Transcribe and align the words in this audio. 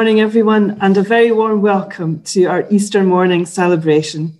morning, 0.00 0.22
everyone, 0.22 0.78
and 0.80 0.96
a 0.96 1.02
very 1.02 1.30
warm 1.30 1.60
welcome 1.60 2.22
to 2.22 2.46
our 2.46 2.66
Easter 2.70 3.04
morning 3.04 3.44
celebration. 3.44 4.32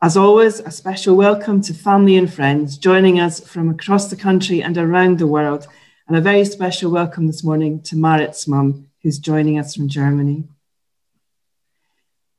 As 0.00 0.16
always, 0.16 0.60
a 0.60 0.70
special 0.70 1.16
welcome 1.16 1.60
to 1.62 1.74
family 1.74 2.16
and 2.16 2.32
friends 2.32 2.78
joining 2.78 3.18
us 3.18 3.40
from 3.40 3.68
across 3.68 4.08
the 4.08 4.14
country 4.14 4.62
and 4.62 4.78
around 4.78 5.18
the 5.18 5.26
world, 5.26 5.66
and 6.06 6.16
a 6.16 6.20
very 6.20 6.44
special 6.44 6.92
welcome 6.92 7.26
this 7.26 7.42
morning 7.42 7.82
to 7.82 7.96
Marit's 7.96 8.46
mum, 8.46 8.86
who's 9.02 9.18
joining 9.18 9.58
us 9.58 9.74
from 9.74 9.88
Germany. 9.88 10.44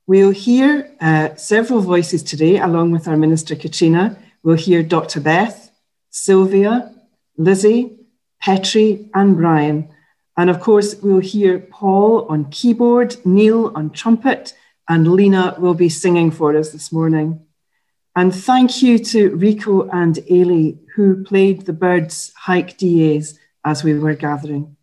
We'll 0.06 0.30
hear 0.30 0.90
uh, 0.98 1.34
several 1.34 1.82
voices 1.82 2.22
today, 2.22 2.56
along 2.56 2.92
with 2.92 3.06
our 3.06 3.18
Minister 3.18 3.54
Katrina. 3.54 4.16
We'll 4.42 4.56
hear 4.56 4.82
Dr. 4.82 5.20
Beth, 5.20 5.70
Sylvia, 6.08 6.90
Lizzie, 7.36 7.98
Petri, 8.40 9.10
and 9.12 9.36
Brian 9.36 9.91
and 10.36 10.48
of 10.48 10.60
course, 10.60 10.94
we'll 11.02 11.18
hear 11.18 11.58
Paul 11.58 12.26
on 12.28 12.50
keyboard, 12.50 13.16
Neil 13.24 13.72
on 13.74 13.90
trumpet, 13.90 14.54
and 14.88 15.12
Lena 15.12 15.54
will 15.58 15.74
be 15.74 15.88
singing 15.88 16.30
for 16.30 16.56
us 16.56 16.72
this 16.72 16.90
morning. 16.90 17.44
And 18.16 18.34
thank 18.34 18.82
you 18.82 18.98
to 18.98 19.34
Rico 19.36 19.88
and 19.88 20.16
Ailey, 20.30 20.78
who 20.94 21.24
played 21.24 21.66
the 21.66 21.72
birds' 21.72 22.32
hike 22.36 22.76
Dies 22.78 23.38
as 23.64 23.84
we 23.84 23.98
were 23.98 24.14
gathering. 24.14 24.76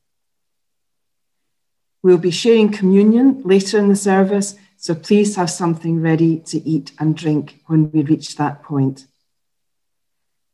We'll 2.02 2.18
be 2.18 2.32
sharing 2.32 2.72
communion 2.72 3.42
later 3.44 3.78
in 3.78 3.90
the 3.90 3.96
service, 3.96 4.56
so 4.78 4.96
please 4.96 5.36
have 5.36 5.50
something 5.50 6.02
ready 6.02 6.40
to 6.48 6.58
eat 6.68 6.92
and 6.98 7.16
drink 7.16 7.60
when 7.68 7.92
we 7.92 8.04
reach 8.04 8.38
that 8.38 8.64
point. 8.64 9.06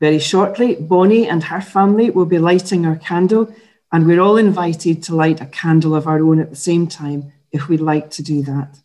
Very 0.02 0.20
shortly, 0.20 0.76
Bonnie 0.76 1.30
and 1.30 1.44
her 1.44 1.62
family 1.62 2.10
will 2.10 2.26
be 2.26 2.40
lighting 2.40 2.86
our 2.86 2.98
candle 2.98 3.54
and 3.92 4.06
we're 4.06 4.22
all 4.22 4.38
invited 4.38 5.04
to 5.04 5.16
light 5.16 5.42
a 5.42 5.46
candle 5.46 5.96
of 5.96 6.08
our 6.08 6.20
own 6.20 6.40
at 6.40 6.50
the 6.50 6.56
same 6.56 6.88
time 6.88 7.32
if 7.52 7.68
we'd 7.68 7.80
like 7.80 8.10
to 8.12 8.24
do 8.24 8.42
that. 8.44 8.80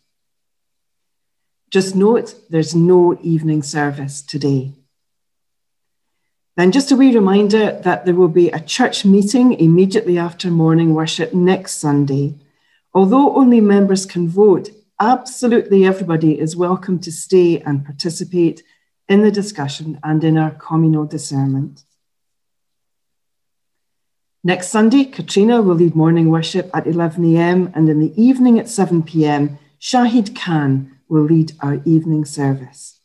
Just 1.69 1.95
note 1.95 2.35
there's 2.49 2.75
no 2.75 3.17
evening 3.21 3.63
service 3.63 4.21
today. 4.21 4.73
Then, 6.57 6.71
just 6.71 6.91
a 6.91 6.97
wee 6.97 7.15
reminder 7.15 7.79
that 7.83 8.05
there 8.05 8.13
will 8.13 8.27
be 8.27 8.49
a 8.49 8.59
church 8.59 9.05
meeting 9.05 9.53
immediately 9.53 10.17
after 10.17 10.51
morning 10.51 10.93
worship 10.93 11.33
next 11.33 11.77
Sunday. 11.77 12.35
Although 12.93 13.35
only 13.35 13.61
members 13.61 14.05
can 14.05 14.27
vote, 14.27 14.69
absolutely 14.99 15.85
everybody 15.85 16.37
is 16.37 16.57
welcome 16.57 16.99
to 16.99 17.11
stay 17.11 17.59
and 17.61 17.85
participate 17.85 18.63
in 19.07 19.21
the 19.21 19.31
discussion 19.31 19.97
and 20.03 20.23
in 20.25 20.37
our 20.37 20.51
communal 20.51 21.05
discernment. 21.05 21.83
Next 24.43 24.69
Sunday, 24.69 25.05
Katrina 25.05 25.61
will 25.61 25.75
lead 25.75 25.95
morning 25.95 26.31
worship 26.31 26.71
at 26.73 26.85
11am, 26.85 27.75
and 27.75 27.87
in 27.87 27.99
the 27.99 28.11
evening 28.19 28.57
at 28.57 28.65
7pm, 28.65 29.59
Shahid 29.79 30.35
Khan 30.35 30.97
will 31.07 31.25
lead 31.25 31.51
our 31.59 31.79
evening 31.85 32.25
service. 32.25 32.99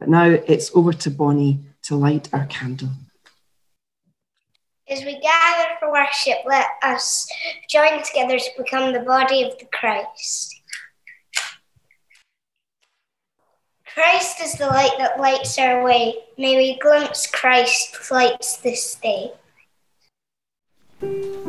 But 0.00 0.08
now 0.08 0.24
it's 0.24 0.74
over 0.74 0.92
to 0.92 1.10
Bonnie 1.10 1.60
to 1.82 1.94
light 1.94 2.28
our 2.32 2.46
candle. 2.46 2.88
As 4.88 5.04
we 5.04 5.20
gather 5.20 5.76
for 5.78 5.92
worship, 5.92 6.38
let 6.44 6.66
us 6.82 7.28
join 7.70 8.02
together 8.02 8.40
to 8.40 8.50
become 8.56 8.92
the 8.92 9.00
body 9.00 9.44
of 9.44 9.56
the 9.60 9.66
Christ. 9.66 10.60
Christ 13.94 14.40
is 14.40 14.54
the 14.54 14.66
light 14.66 14.96
that 14.98 15.20
lights 15.20 15.56
our 15.56 15.84
way. 15.84 16.16
May 16.36 16.56
we 16.56 16.78
glimpse 16.80 17.28
Christ 17.28 18.10
lights 18.10 18.56
this 18.56 18.96
day. 18.96 19.34
Thank 21.00 21.12
you. 21.12 21.47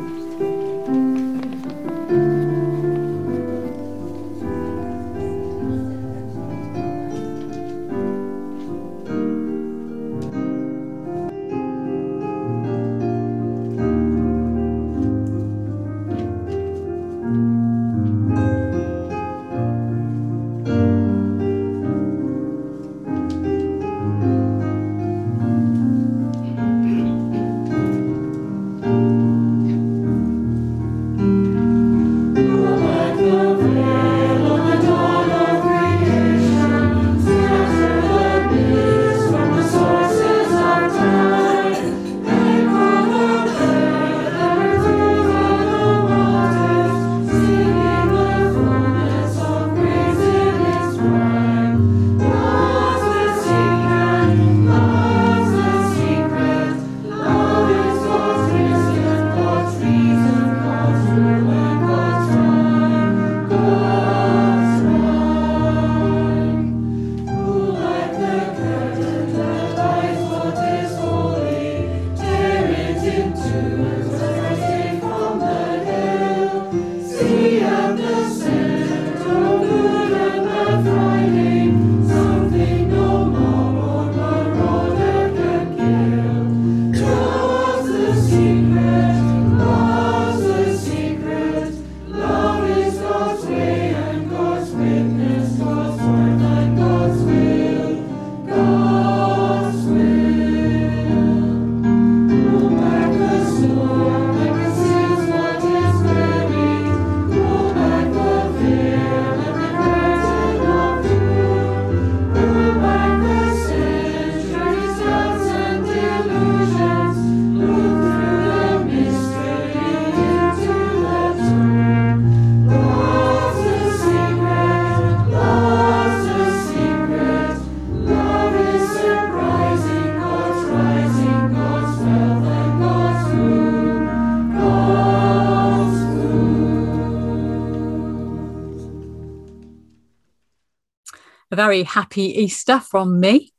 Very 141.64 141.82
happy 141.82 142.22
Easter 142.44 142.80
from 142.80 143.20
me. 143.20 143.52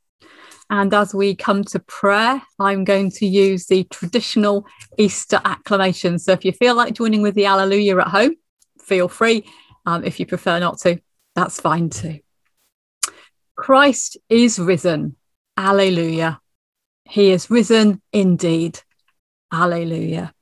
And 0.72 0.92
as 0.92 1.14
we 1.14 1.36
come 1.36 1.64
to 1.66 1.78
prayer, 1.78 2.42
I'm 2.60 2.84
going 2.84 3.12
to 3.20 3.28
use 3.28 3.68
the 3.68 3.84
traditional 3.84 4.66
Easter 4.98 5.40
acclamation. 5.46 6.18
So 6.18 6.32
if 6.32 6.44
you 6.44 6.52
feel 6.52 6.74
like 6.74 6.96
joining 6.96 7.22
with 7.22 7.36
the 7.36 7.46
Alleluia 7.46 8.00
at 8.00 8.08
home, 8.08 8.34
feel 8.80 9.08
free. 9.08 9.46
Um, 9.86 10.04
if 10.04 10.20
you 10.20 10.26
prefer 10.26 10.58
not 10.58 10.80
to, 10.80 11.00
that's 11.36 11.62
fine 11.62 11.92
too. 11.92 12.22
Christ 13.56 14.18
is 14.30 14.58
risen. 14.58 15.16
Alleluia. 15.56 16.40
He 17.06 17.30
is 17.30 17.52
risen 17.52 18.02
indeed. 18.12 18.80
Alleluia. 19.54 20.34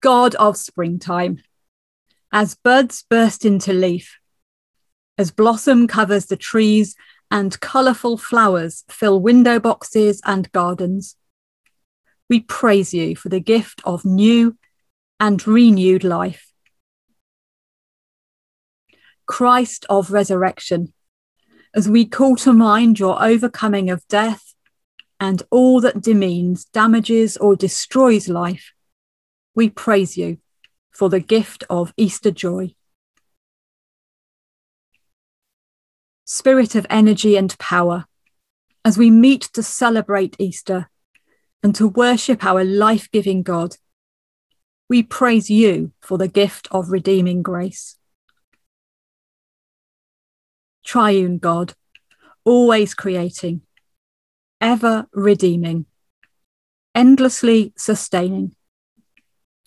God 0.00 0.36
of 0.36 0.56
springtime, 0.56 1.42
as 2.32 2.54
buds 2.54 3.04
burst 3.10 3.44
into 3.44 3.72
leaf, 3.72 4.19
as 5.20 5.30
blossom 5.30 5.86
covers 5.86 6.24
the 6.26 6.36
trees 6.36 6.96
and 7.30 7.60
colourful 7.60 8.16
flowers 8.16 8.84
fill 8.88 9.20
window 9.20 9.60
boxes 9.60 10.22
and 10.24 10.50
gardens. 10.52 11.14
We 12.30 12.40
praise 12.40 12.94
you 12.94 13.14
for 13.14 13.28
the 13.28 13.38
gift 13.38 13.82
of 13.84 14.06
new, 14.06 14.56
and 15.20 15.46
renewed 15.46 16.04
life. 16.04 16.50
Christ 19.26 19.84
of 19.90 20.10
resurrection, 20.10 20.94
as 21.74 21.86
we 21.86 22.06
call 22.06 22.36
to 22.36 22.54
mind 22.54 22.98
your 22.98 23.22
overcoming 23.22 23.90
of 23.90 24.08
death 24.08 24.54
and 25.20 25.42
all 25.50 25.82
that 25.82 26.00
demeans, 26.00 26.64
damages, 26.64 27.36
or 27.36 27.54
destroys 27.54 28.26
life, 28.26 28.72
we 29.54 29.68
praise 29.68 30.16
you 30.16 30.38
for 30.90 31.10
the 31.10 31.20
gift 31.20 31.62
of 31.68 31.92
Easter 31.98 32.30
joy. 32.30 32.74
Spirit 36.32 36.76
of 36.76 36.86
energy 36.88 37.36
and 37.36 37.58
power, 37.58 38.04
as 38.84 38.96
we 38.96 39.10
meet 39.10 39.42
to 39.52 39.64
celebrate 39.64 40.36
Easter 40.38 40.88
and 41.60 41.74
to 41.74 41.88
worship 41.88 42.44
our 42.44 42.62
life 42.62 43.10
giving 43.10 43.42
God, 43.42 43.74
we 44.88 45.02
praise 45.02 45.50
you 45.50 45.90
for 46.00 46.18
the 46.18 46.28
gift 46.28 46.68
of 46.70 46.92
redeeming 46.92 47.42
grace. 47.42 47.96
Triune 50.84 51.38
God, 51.38 51.74
always 52.44 52.94
creating, 52.94 53.62
ever 54.60 55.08
redeeming, 55.12 55.86
endlessly 56.94 57.72
sustaining. 57.76 58.54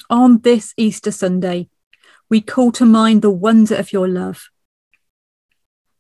On 0.10 0.40
this 0.40 0.74
Easter 0.78 1.12
Sunday, 1.12 1.68
we 2.30 2.40
call 2.40 2.72
to 2.72 2.86
mind 2.86 3.22
the 3.22 3.30
wonder 3.30 3.76
of 3.76 3.92
your 3.92 4.08
love. 4.08 4.48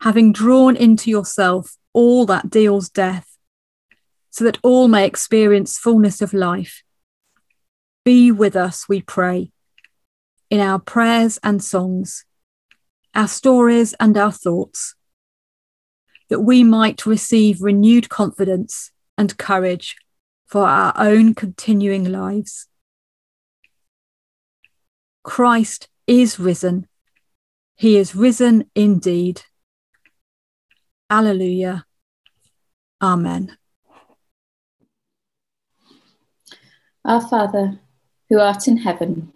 Having 0.03 0.33
drawn 0.33 0.75
into 0.75 1.09
yourself 1.09 1.77
all 1.93 2.25
that 2.25 2.49
deals 2.49 2.89
death, 2.89 3.37
so 4.31 4.43
that 4.43 4.57
all 4.61 4.89
may 4.89 5.05
experience 5.05 5.77
fullness 5.77 6.21
of 6.21 6.33
life. 6.33 6.83
Be 8.03 8.29
with 8.29 8.57
us, 8.57 8.89
we 8.89 9.01
pray, 9.01 9.53
in 10.49 10.59
our 10.59 10.77
prayers 10.77 11.39
and 11.41 11.63
songs, 11.63 12.25
our 13.15 13.29
stories 13.29 13.93
and 13.97 14.17
our 14.17 14.33
thoughts, 14.33 14.93
that 16.27 16.41
we 16.41 16.65
might 16.65 17.05
receive 17.05 17.61
renewed 17.61 18.09
confidence 18.09 18.91
and 19.17 19.37
courage 19.37 19.95
for 20.45 20.65
our 20.67 20.91
own 20.97 21.33
continuing 21.33 22.03
lives. 22.03 22.67
Christ 25.23 25.87
is 26.07 26.41
risen. 26.41 26.89
He 27.77 27.95
is 27.95 28.13
risen 28.13 28.69
indeed. 28.75 29.43
Alleluia. 31.09 31.85
Amen. 33.01 33.57
Our 37.05 37.21
Father, 37.21 37.79
who 38.29 38.39
art 38.39 38.67
in 38.67 38.77
heaven, 38.77 39.33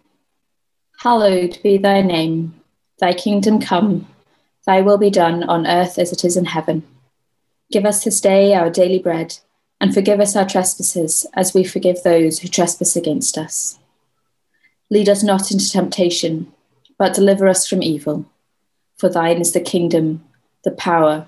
hallowed 1.00 1.60
be 1.62 1.78
thy 1.78 2.02
name. 2.02 2.56
Thy 3.00 3.14
kingdom 3.14 3.60
come, 3.60 4.08
thy 4.66 4.82
will 4.82 4.98
be 4.98 5.10
done 5.10 5.44
on 5.44 5.68
earth 5.68 6.00
as 6.00 6.12
it 6.12 6.26
is 6.26 6.38
in 6.38 6.46
heaven. 6.46 6.84
Give 7.72 7.86
us 7.86 8.04
this 8.04 8.22
day 8.22 8.54
our 8.54 8.70
daily 8.70 9.00
bread, 9.00 9.38
and 9.80 9.94
forgive 9.94 10.20
us 10.20 10.36
our 10.36 10.48
trespasses 10.48 11.26
as 11.34 11.54
we 11.54 11.64
forgive 11.64 12.02
those 12.02 12.40
who 12.40 12.48
trespass 12.48 12.96
against 12.96 13.38
us. 13.38 13.78
Lead 14.90 15.10
us 15.10 15.22
not 15.22 15.52
into 15.52 15.70
temptation, 15.70 16.52
but 16.98 17.14
deliver 17.14 17.48
us 17.48 17.68
from 17.68 17.84
evil. 17.84 18.26
For 18.98 19.10
thine 19.10 19.42
is 19.42 19.52
the 19.52 19.60
kingdom, 19.60 20.24
the 20.64 20.72
power, 20.72 21.28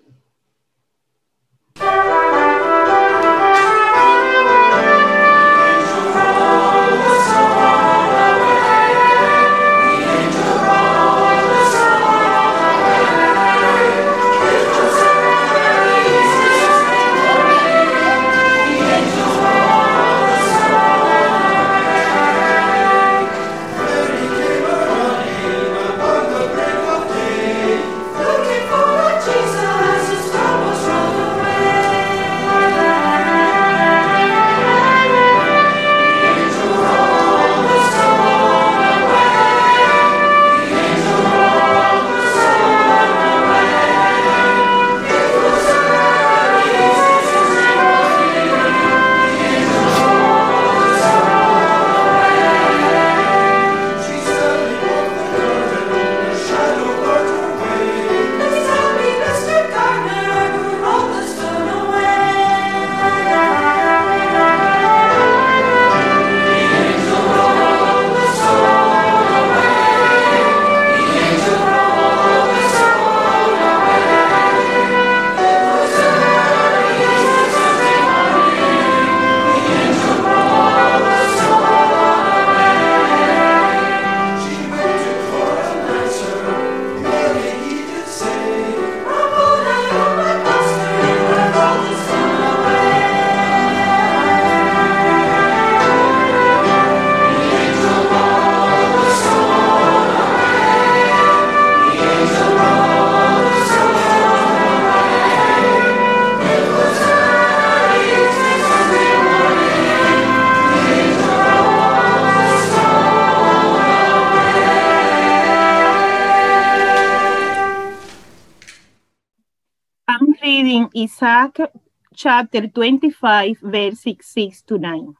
Isaiah 121.59 121.69
chapter 122.15 122.67
25, 122.67 123.57
verses 123.61 124.15
6 124.21 124.61
to 124.63 124.77
9. 124.77 125.13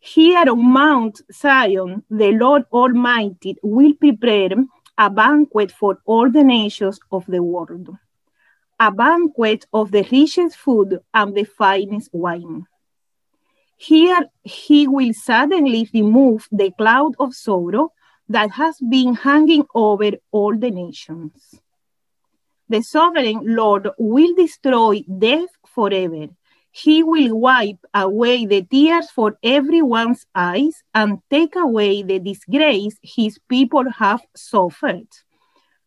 Here 0.00 0.50
on 0.50 0.72
Mount 0.72 1.20
Zion, 1.32 2.04
the 2.10 2.32
Lord 2.32 2.64
Almighty 2.72 3.56
will 3.62 3.94
prepare 3.94 4.50
a 4.96 5.10
banquet 5.10 5.72
for 5.72 6.00
all 6.04 6.30
the 6.30 6.44
nations 6.44 6.98
of 7.10 7.24
the 7.26 7.42
world, 7.42 7.88
a 8.78 8.90
banquet 8.90 9.66
of 9.72 9.90
the 9.90 10.06
richest 10.10 10.56
food 10.56 10.98
and 11.14 11.34
the 11.34 11.44
finest 11.44 12.10
wine. 12.12 12.66
Here 13.76 14.26
he 14.42 14.88
will 14.88 15.12
suddenly 15.14 15.88
remove 15.94 16.48
the 16.50 16.72
cloud 16.72 17.14
of 17.18 17.34
sorrow 17.34 17.92
that 18.28 18.50
has 18.52 18.78
been 18.80 19.14
hanging 19.14 19.64
over 19.74 20.12
all 20.32 20.56
the 20.56 20.70
nations 20.70 21.60
the 22.68 22.82
sovereign 22.82 23.40
Lord 23.44 23.88
will 23.98 24.34
destroy 24.34 25.02
death 25.18 25.50
forever. 25.66 26.28
He 26.70 27.02
will 27.02 27.38
wipe 27.38 27.84
away 27.94 28.46
the 28.46 28.62
tears 28.62 29.10
for 29.10 29.38
everyone's 29.42 30.26
eyes 30.34 30.82
and 30.94 31.18
take 31.30 31.56
away 31.56 32.02
the 32.02 32.18
disgrace 32.18 32.96
his 33.02 33.38
people 33.48 33.90
have 33.90 34.20
suffered 34.36 35.08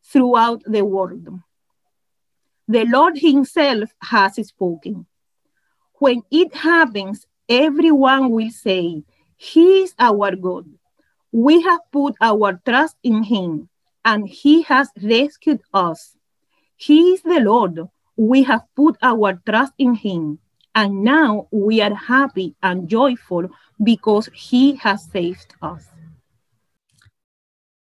throughout 0.03 0.63
the 0.65 0.83
world. 0.83 1.27
The 2.67 2.85
Lord 2.85 3.17
Himself 3.17 3.89
has 4.01 4.35
spoken. 4.47 5.05
When 5.95 6.21
it 6.31 6.55
happens, 6.55 7.25
everyone 7.49 8.31
will 8.31 8.49
say, 8.49 9.03
He 9.35 9.83
is 9.83 9.93
our 9.99 10.35
God. 10.35 10.65
We 11.31 11.61
have 11.61 11.81
put 11.91 12.15
our 12.21 12.61
trust 12.65 12.97
in 13.03 13.23
Him, 13.23 13.69
and 14.03 14.27
He 14.27 14.63
has 14.63 14.89
rescued 15.01 15.61
us. 15.73 16.15
He 16.81 17.11
is 17.11 17.21
the 17.21 17.39
Lord. 17.39 17.79
We 18.17 18.41
have 18.43 18.63
put 18.75 18.97
our 19.03 19.39
trust 19.45 19.73
in 19.77 19.93
him. 19.93 20.39
And 20.73 21.03
now 21.03 21.47
we 21.51 21.79
are 21.79 21.93
happy 21.93 22.55
and 22.63 22.89
joyful 22.89 23.49
because 23.83 24.29
he 24.33 24.77
has 24.77 25.05
saved 25.11 25.53
us. 25.61 25.85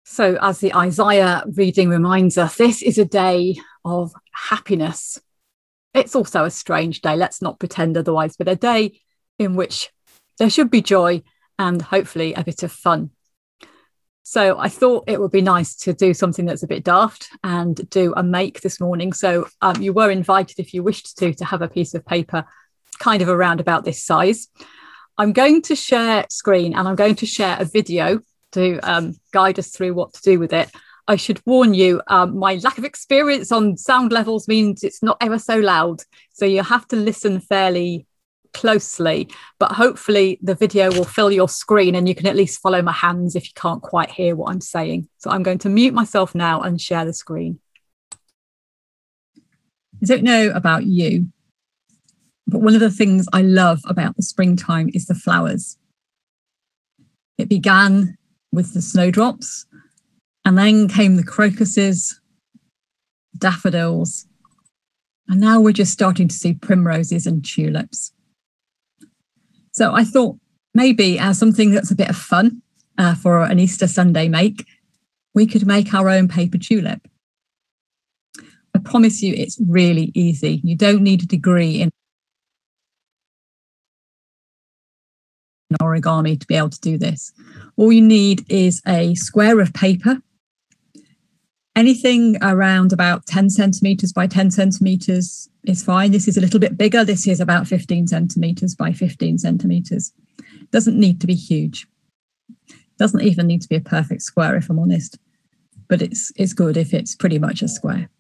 So, 0.05 0.37
as 0.41 0.59
the 0.59 0.75
Isaiah 0.75 1.45
reading 1.55 1.91
reminds 1.91 2.39
us, 2.39 2.57
this 2.57 2.83
is 2.83 2.99
a 2.99 3.05
day 3.05 3.57
of 3.85 4.13
happiness. 4.33 5.21
It's 5.95 6.17
also 6.17 6.45
a 6.45 6.51
strange 6.51 7.01
day, 7.01 7.15
let's 7.15 7.41
not 7.41 7.61
pretend 7.61 7.97
otherwise, 7.97 8.37
but 8.37 8.49
a 8.49 8.57
day 8.57 9.01
in 9.39 9.55
which 9.55 9.93
there 10.39 10.51
should 10.51 10.71
be 10.71 10.83
joy 10.83 11.23
and 11.57 11.83
hopefully 11.83 12.35
a 12.35 12.43
bit 12.43 12.65
of 12.65 12.73
fun. 12.73 13.11
So 14.29 14.59
I 14.59 14.69
thought 14.69 15.05
it 15.07 15.19
would 15.19 15.31
be 15.31 15.41
nice 15.41 15.75
to 15.77 15.95
do 15.95 16.13
something 16.13 16.45
that's 16.45 16.63
a 16.63 16.67
bit 16.67 16.85
daft 16.85 17.31
and 17.43 17.89
do 17.89 18.13
a 18.15 18.23
make 18.23 18.61
this 18.61 18.79
morning. 18.79 19.15
So 19.15 19.49
um, 19.63 19.81
you 19.81 19.95
were 19.95 20.11
invited, 20.11 20.59
if 20.59 20.75
you 20.75 20.83
wished 20.83 21.17
to, 21.17 21.33
to 21.33 21.45
have 21.47 21.63
a 21.63 21.69
piece 21.69 21.95
of 21.95 22.05
paper 22.05 22.45
kind 22.99 23.23
of 23.23 23.31
around 23.31 23.59
about 23.59 23.87
this 23.87 24.05
size. 24.05 24.49
I'm 25.17 25.33
going 25.33 25.63
to 25.63 25.75
share 25.75 26.27
screen 26.29 26.77
and 26.77 26.87
I'm 26.87 26.95
going 26.95 27.15
to 27.15 27.25
share 27.25 27.57
a 27.59 27.65
video 27.65 28.21
to 28.53 28.79
um, 28.81 29.15
guide 29.33 29.59
us 29.59 29.71
through 29.71 29.95
what 29.95 30.13
to 30.13 30.21
do 30.21 30.39
with 30.39 30.53
it. 30.53 30.71
I 31.07 31.17
should 31.17 31.41
warn 31.47 31.73
you, 31.73 32.03
um, 32.09 32.37
my 32.39 32.57
lack 32.57 32.77
of 32.77 32.85
experience 32.85 33.51
on 33.51 33.79
sound 33.79 34.13
levels 34.13 34.47
means 34.47 34.85
it's 34.85 35.03
not 35.03 35.17
ever 35.23 35.39
so 35.39 35.57
loud. 35.57 36.03
So 36.35 36.45
you 36.45 36.63
have 36.63 36.87
to 36.89 36.97
listen 36.97 37.41
fairly 37.41 38.07
closely, 38.59 39.29
but 39.59 39.73
hopefully 39.73 40.39
the 40.43 40.55
video 40.55 40.91
will 40.91 41.05
fill 41.05 41.31
your 41.31 41.49
screen 41.49 41.95
and 41.95 42.09
you 42.09 42.15
can 42.15 42.27
at 42.27 42.37
least 42.37 42.61
follow 42.61 42.83
my 42.83 42.93
hands 42.93 43.37
if 43.37 43.45
you 43.45 43.53
can't 43.55 43.83
quite 43.83 44.11
hear 44.11 44.35
what 44.35 44.51
I'm 44.51 44.61
saying. 44.61 45.09
So 45.19 45.31
I'm 45.31 45.43
going 45.43 45.59
to 45.59 45.69
mute 45.69 45.95
myself 45.95 46.35
now 46.35 46.61
and 46.61 46.81
share 46.81 47.05
the 47.05 47.13
screen. 47.13 47.61
I 49.37 50.07
don't 50.07 50.25
know 50.25 50.51
about 50.55 50.85
you, 50.85 51.29
but 52.47 52.61
one 52.61 52.75
of 52.75 52.81
the 52.81 52.91
things 52.91 53.27
I 53.33 53.43
love 53.43 53.81
about 53.87 54.17
the 54.17 54.23
springtime 54.23 54.91
is 54.93 55.07
the 55.07 55.15
flowers. 55.15 55.77
It 57.37 57.49
began 57.49 58.19
with 58.53 58.75
the 58.75 58.83
snowdrops, 58.83 59.67
and 60.45 60.57
then 60.57 60.89
came 60.89 61.17
the 61.17 61.23
crocuses, 61.23 62.21
daffodils, 63.37 64.27
and 65.29 65.41
now 65.41 65.61
we're 65.61 65.73
just 65.73 65.93
starting 65.93 66.27
to 66.27 66.35
see 66.35 66.55
primroses 66.55 67.27
and 67.27 67.45
tulips. 67.45 68.13
So 69.79 69.95
I 69.95 70.03
thought 70.03 70.37
maybe 70.75 71.21
as 71.21 71.39
something 71.39 71.71
that's 71.71 71.93
a 71.93 71.95
bit 71.95 72.11
of 72.11 72.17
fun 72.17 72.63
uh, 72.99 73.15
for 73.15 73.45
an 73.45 73.61
Easter 73.61 73.87
Sunday 73.87 74.29
make, 74.29 74.67
we 75.37 75.47
could 75.47 75.69
make 75.69 75.95
our 75.95 76.09
own 76.09 76.27
paper 76.27 76.59
tulip. 76.59 77.07
I 78.75 78.81
promise 78.83 79.23
you 79.23 79.35
it's 79.35 79.57
really 79.69 80.11
easy. 80.15 80.61
You 80.65 80.77
don't 80.77 81.03
need 81.03 81.23
a 81.23 81.27
degree 81.27 81.81
in 81.81 81.91
origami 85.81 86.41
to 86.41 86.47
be 86.49 86.57
able 86.57 86.71
to 86.71 86.81
do 86.81 86.99
this. 86.99 87.33
All 87.77 87.93
you 87.93 88.03
need 88.03 88.45
is 88.51 88.83
a 88.85 89.15
square 89.15 89.61
of 89.61 89.73
paper, 89.75 90.21
anything 91.79 92.37
around 92.43 92.93
about 92.93 93.25
10 93.27 93.51
centimeters 93.51 94.13
by 94.13 94.27
10 94.27 94.51
centimeters 94.51 95.49
is 95.65 95.85
fine. 95.85 96.11
This 96.11 96.27
is 96.27 96.37
a 96.37 96.41
little 96.41 96.59
bit 96.59 96.77
bigger. 96.77 97.05
This 97.05 97.29
is 97.29 97.39
about 97.39 97.69
15 97.69 98.09
centimeters 98.09 98.75
by 98.75 98.93
15 98.93 99.39
centimeters. 99.39 100.13
Doesn't 100.73 100.99
need 100.99 101.21
to 101.21 101.29
be 101.29 101.37
huge. 101.37 101.87
Doesn't 102.99 103.23
even 103.23 103.47
need 103.47 103.63
to 103.63 103.69
be 103.69 103.77
a 103.77 103.81
perfect 103.81 104.23
square, 104.23 104.57
if 104.57 104.69
I'm 104.69 104.81
honest, 104.81 105.19
but 105.89 106.03
it's, 106.03 106.33
it's 106.35 106.53
good 106.53 106.77
if 106.77 106.93
it's 106.93 107.15
pretty 107.15 107.39
much 107.39 107.63
a 107.63 107.69
square. 107.69 108.11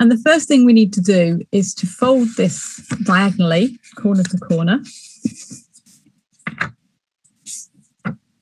And 0.00 0.10
the 0.10 0.16
first 0.16 0.48
thing 0.48 0.64
we 0.64 0.72
need 0.72 0.94
to 0.94 1.02
do 1.02 1.42
is 1.52 1.74
to 1.74 1.86
fold 1.86 2.28
this 2.38 2.88
diagonally, 3.04 3.78
corner 3.96 4.22
to 4.22 4.38
corner. 4.38 4.80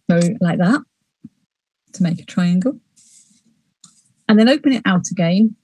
So 0.08 0.20
like 0.40 0.58
that, 0.58 0.84
to 1.94 2.02
make 2.04 2.20
a 2.20 2.24
triangle. 2.24 2.78
And 4.28 4.38
then 4.38 4.48
open 4.48 4.72
it 4.72 4.82
out 4.84 5.10
again 5.10 5.56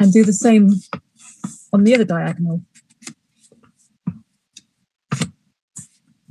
and 0.00 0.12
do 0.12 0.24
the 0.24 0.32
same 0.32 0.70
on 1.72 1.84
the 1.84 1.94
other 1.94 2.04
diagonal. 2.04 2.62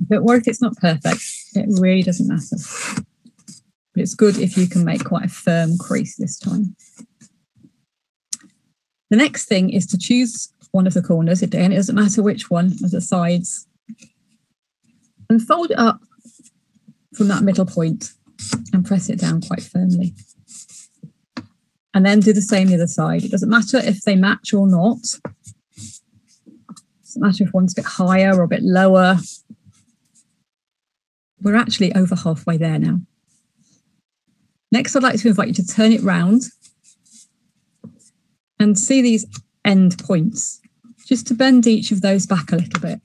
Don't 0.08 0.24
worry 0.24 0.38
if 0.38 0.48
it's 0.48 0.60
not 0.60 0.76
perfect, 0.76 1.22
it 1.54 1.66
really 1.80 2.02
doesn't 2.02 2.28
matter. 2.28 2.56
But 3.94 4.02
it's 4.02 4.14
good 4.14 4.38
if 4.38 4.58
you 4.58 4.66
can 4.66 4.84
make 4.84 5.04
quite 5.04 5.24
a 5.24 5.28
firm 5.28 5.78
crease 5.78 6.16
this 6.16 6.38
time. 6.38 6.76
The 9.10 9.16
next 9.16 9.46
thing 9.46 9.70
is 9.70 9.86
to 9.86 9.98
choose 9.98 10.52
one 10.70 10.86
of 10.86 10.94
the 10.94 11.02
corners, 11.02 11.42
again, 11.42 11.72
it 11.72 11.76
doesn't 11.76 11.94
matter 11.94 12.22
which 12.22 12.50
one 12.50 12.66
of 12.82 12.90
the 12.90 13.00
sides, 13.00 13.66
and 15.28 15.40
fold 15.40 15.70
it 15.70 15.78
up 15.78 16.00
from 17.14 17.28
that 17.28 17.42
middle 17.42 17.66
point 17.66 18.12
and 18.72 18.84
press 18.84 19.08
it 19.08 19.18
down 19.18 19.40
quite 19.40 19.62
firmly 19.62 20.14
and 21.94 22.06
then 22.06 22.20
do 22.20 22.32
the 22.32 22.42
same 22.42 22.68
the 22.68 22.74
other 22.74 22.86
side. 22.86 23.22
It 23.24 23.30
doesn't 23.30 23.48
matter 23.48 23.78
if 23.78 24.02
they 24.02 24.16
match 24.16 24.54
or 24.54 24.66
not. 24.66 24.98
It 25.76 26.00
doesn't 27.04 27.22
matter 27.22 27.44
if 27.44 27.52
one's 27.52 27.72
a 27.72 27.76
bit 27.76 27.84
higher 27.84 28.34
or 28.38 28.42
a 28.42 28.48
bit 28.48 28.62
lower. 28.62 29.18
We're 31.40 31.56
actually 31.56 31.94
over 31.94 32.14
halfway 32.14 32.56
there 32.56 32.78
now. 32.78 33.00
Next, 34.70 34.96
I'd 34.96 35.02
like 35.02 35.20
to 35.20 35.28
invite 35.28 35.48
you 35.48 35.54
to 35.54 35.66
turn 35.66 35.92
it 35.92 36.02
round 36.02 36.44
and 38.58 38.78
see 38.78 39.02
these 39.02 39.26
end 39.64 39.98
points, 39.98 40.60
just 41.06 41.26
to 41.26 41.34
bend 41.34 41.66
each 41.66 41.90
of 41.90 42.00
those 42.00 42.26
back 42.26 42.52
a 42.52 42.56
little 42.56 42.80
bit. 42.80 43.00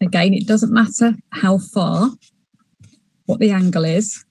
Again, 0.00 0.32
it 0.32 0.46
doesn't 0.46 0.72
matter 0.72 1.14
how 1.30 1.58
far, 1.58 2.12
what 3.26 3.40
the 3.40 3.50
angle 3.50 3.84
is, 3.84 4.24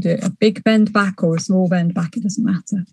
do 0.00 0.18
a 0.22 0.30
big 0.30 0.64
bend 0.64 0.92
back 0.92 1.22
or 1.22 1.36
a 1.36 1.40
small 1.40 1.68
bend 1.68 1.94
back, 1.94 2.16
it 2.16 2.22
doesn't 2.22 2.44
matter. 2.44 2.84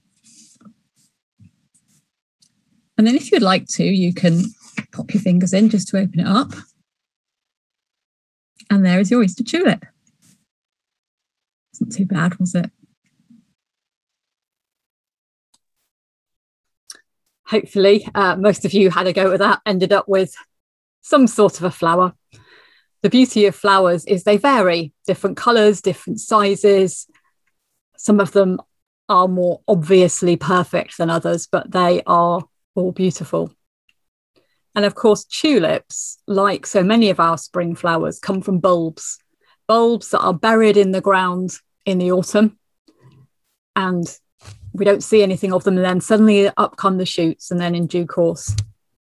And 2.97 3.07
then 3.07 3.15
if 3.15 3.31
you'd 3.31 3.41
like 3.41 3.67
to, 3.69 3.83
you 3.83 4.13
can 4.13 4.43
pop 4.91 5.13
your 5.13 5.23
fingers 5.23 5.53
in 5.53 5.69
just 5.69 5.87
to 5.89 5.97
open 5.97 6.19
it 6.19 6.27
up. 6.27 6.53
And 8.69 8.85
there 8.85 8.99
is 8.99 9.09
your 9.09 9.23
Easter 9.23 9.43
tulip. 9.43 9.85
It's 11.71 11.81
not 11.81 11.91
too 11.91 12.05
bad, 12.05 12.39
was 12.39 12.53
it? 12.55 12.69
Hopefully, 17.47 18.07
uh, 18.15 18.35
most 18.37 18.63
of 18.63 18.73
you 18.73 18.91
had 18.91 19.07
a 19.07 19.13
go 19.13 19.33
at 19.33 19.39
that, 19.39 19.61
ended 19.65 19.91
up 19.91 20.07
with 20.07 20.35
some 21.01 21.27
sort 21.27 21.57
of 21.57 21.63
a 21.63 21.71
flower 21.71 22.13
the 23.01 23.09
beauty 23.09 23.45
of 23.47 23.55
flowers 23.55 24.05
is 24.05 24.23
they 24.23 24.37
vary 24.37 24.93
different 25.07 25.37
colors, 25.37 25.81
different 25.81 26.19
sizes. 26.19 27.07
Some 27.97 28.19
of 28.19 28.31
them 28.31 28.59
are 29.09 29.27
more 29.27 29.61
obviously 29.67 30.37
perfect 30.37 30.97
than 30.97 31.09
others, 31.09 31.47
but 31.51 31.71
they 31.71 32.03
are 32.05 32.43
all 32.75 32.91
beautiful. 32.91 33.51
And 34.75 34.85
of 34.85 34.95
course, 34.95 35.25
tulips, 35.25 36.19
like 36.27 36.65
so 36.65 36.83
many 36.83 37.09
of 37.09 37.19
our 37.19 37.37
spring 37.37 37.75
flowers, 37.75 38.19
come 38.19 38.41
from 38.41 38.59
bulbs, 38.59 39.17
bulbs 39.67 40.11
that 40.11 40.21
are 40.21 40.33
buried 40.33 40.77
in 40.77 40.91
the 40.91 41.01
ground 41.01 41.57
in 41.85 41.97
the 41.97 42.11
autumn. 42.11 42.57
And 43.75 44.05
we 44.73 44.85
don't 44.85 45.03
see 45.03 45.23
anything 45.23 45.51
of 45.51 45.63
them. 45.63 45.75
And 45.75 45.85
then 45.85 46.01
suddenly 46.01 46.49
up 46.55 46.77
come 46.77 46.97
the 46.97 47.05
shoots, 47.05 47.51
and 47.51 47.59
then 47.59 47.73
in 47.75 47.87
due 47.87 48.05
course, 48.05 48.55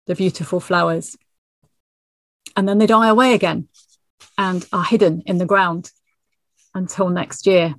the 0.05 0.15
beautiful 0.15 0.59
flowers. 0.59 1.17
And 2.55 2.69
then 2.69 2.77
they 2.77 2.87
die 2.87 3.09
away 3.09 3.33
again 3.33 3.67
and 4.37 4.65
are 4.71 4.83
hidden 4.83 5.23
in 5.25 5.37
the 5.37 5.45
ground 5.45 5.91
until 6.73 7.09
next 7.09 7.47
year. 7.47 7.75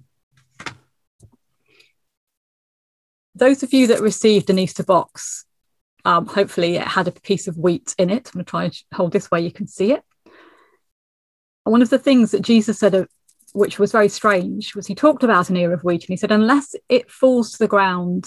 Those 3.35 3.62
of 3.62 3.73
you 3.73 3.87
that 3.88 4.00
received 4.00 4.50
an 4.50 4.59
Easter 4.59 4.83
box, 4.83 5.45
um, 6.05 6.27
hopefully 6.27 6.77
it 6.77 6.87
had 6.87 7.07
a 7.07 7.12
piece 7.12 7.47
of 7.47 7.57
wheat 7.57 7.94
in 7.99 8.11
it. 8.11 8.29
I'm 8.29 8.38
going 8.38 8.44
to 8.44 8.51
try 8.51 8.64
and 8.64 8.83
hold 8.92 9.12
this 9.12 9.31
way 9.31 9.40
you 9.40 9.53
can 9.53 9.68
see 9.68 9.92
it. 9.92 10.03
And 11.64 11.73
one 11.73 11.83
of 11.83 11.90
the 11.90 11.99
things 11.99 12.33
that 12.33 12.42
Jesus 12.42 12.79
said, 12.79 12.94
uh, 12.94 13.05
which 13.53 13.79
was 13.79 13.92
very 13.92 14.09
strange, 14.09 14.75
was 14.75 14.87
he 14.87 14.94
talked 14.94 15.23
about 15.23 15.51
an 15.51 15.57
ear 15.57 15.73
of 15.73 15.85
wheat 15.85 16.03
and 16.03 16.09
he 16.09 16.16
said, 16.16 16.33
unless 16.33 16.75
it 16.88 17.11
falls 17.11 17.53
to 17.53 17.59
the 17.59 17.68
ground 17.68 18.27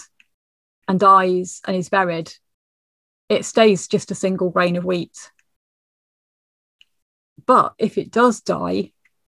and 0.87 0.99
dies 0.99 1.59
and 1.67 1.75
is 1.75 1.89
buried, 1.89 2.31
it 3.27 3.45
stays 3.45 3.87
just 3.87 4.11
a 4.11 4.15
single 4.15 4.49
grain 4.49 4.75
of 4.75 4.85
wheat. 4.85 5.31
But 7.51 7.73
if 7.77 7.97
it 7.97 8.11
does 8.11 8.39
die 8.39 8.93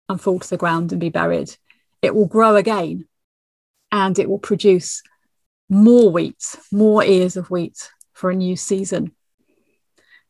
and 0.08 0.22
fall 0.22 0.40
to 0.40 0.50
the 0.50 0.56
ground 0.56 0.94
and 0.94 1.02
be 1.02 1.10
buried, 1.10 1.54
it 2.02 2.16
will 2.16 2.28
grow 2.28 2.56
again 2.56 3.10
and 3.92 4.18
it 4.18 4.30
will 4.30 4.40
produce 4.40 5.04
more 5.68 6.10
wheat, 6.10 6.56
more 6.72 7.04
ears 7.04 7.36
of 7.36 7.52
wheat 7.52 7.92
for 8.14 8.30
a 8.32 8.36
new 8.36 8.56
season. 8.56 9.12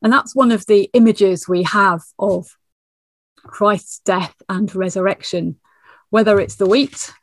And 0.02 0.12
that's 0.12 0.36
one 0.36 0.52
of 0.52 0.66
the 0.66 0.90
images 0.94 1.48
we 1.48 1.62
have 1.62 2.02
of 2.18 2.48
Christ's 3.38 4.00
death 4.00 4.34
and 4.50 4.76
resurrection, 4.76 5.58
whether 6.10 6.40
it's 6.40 6.56
the 6.56 6.66
wheat 6.66 7.14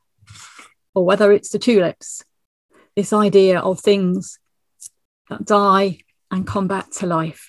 or 0.94 1.04
whether 1.04 1.32
it's 1.32 1.48
the 1.48 1.58
tulips. 1.58 2.22
This 2.94 3.12
idea 3.12 3.58
of 3.58 3.80
things 3.80 4.38
that 5.28 5.44
die 5.44 5.98
and 6.30 6.46
come 6.46 6.68
back 6.68 6.92
to 6.98 7.06
life. 7.06 7.48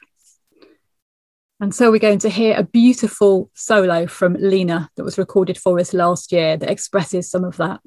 And 1.64 1.74
so 1.74 1.92
we're 1.92 2.00
going 2.00 2.20
to 2.20 2.30
hear 2.30 2.58
a 2.58 2.64
beautiful 2.64 3.50
solo 3.54 4.06
from 4.06 4.34
Lena 4.34 4.90
that 4.98 5.06
was 5.06 5.18
recorded 5.18 5.58
for 5.58 5.80
us 5.80 5.94
last 5.94 6.34
year 6.34 6.58
that 6.58 6.70
expresses 6.70 7.32
some 7.32 7.46
of 7.46 7.56
that. 7.56 7.80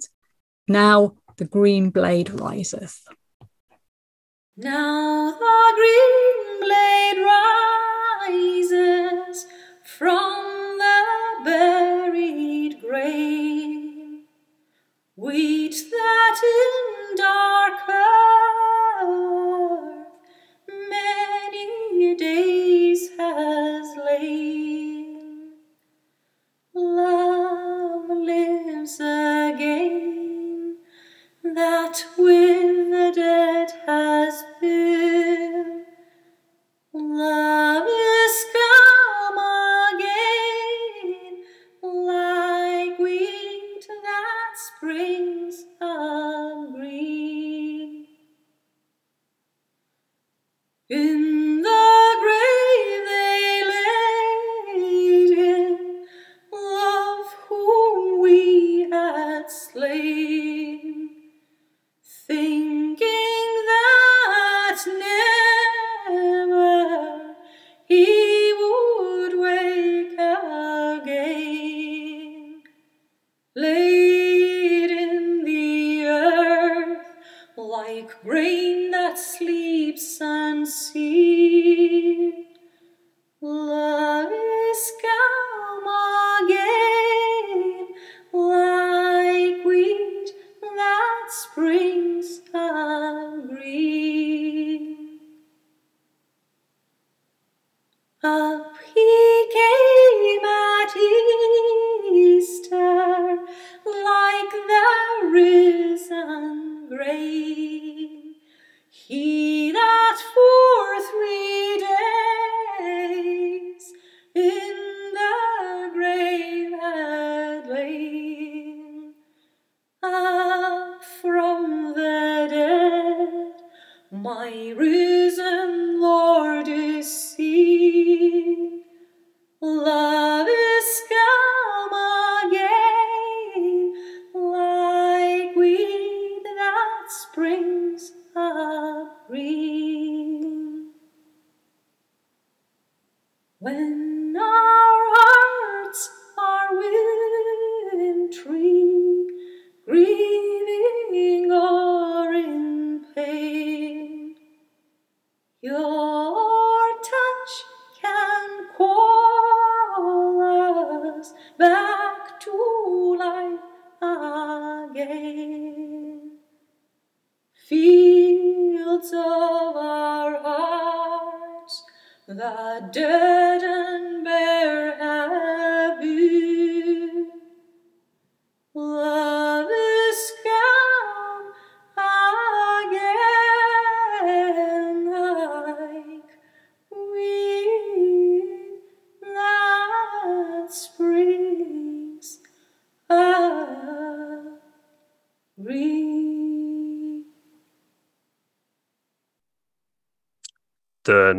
Now 0.66 1.16
the 1.36 1.44
green 1.44 1.90
blade 1.90 2.30
riseth. 2.30 3.02
Now 4.56 5.30
the 5.30 5.72
green 5.76 6.60
blade 6.62 7.18
rises 8.30 9.46
from 9.84 10.78
the 10.78 11.04
buried 11.44 12.80
grave. 12.80 14.22
wheat 15.16 15.74
that 15.90 16.40
in 16.42 17.16
dark 17.16 17.55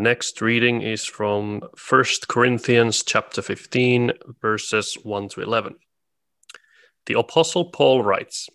next 0.07 0.39
reading 0.39 0.81
is 0.81 1.03
from 1.03 1.61
1 1.89 2.03
Corinthians 2.29 3.03
chapter 3.03 3.41
15 3.41 4.13
verses 4.41 4.93
1 5.03 5.27
to 5.27 5.41
11. 5.41 5.75
The 7.07 7.19
apostle 7.19 7.65
Paul 7.65 8.03
writes, 8.03 8.47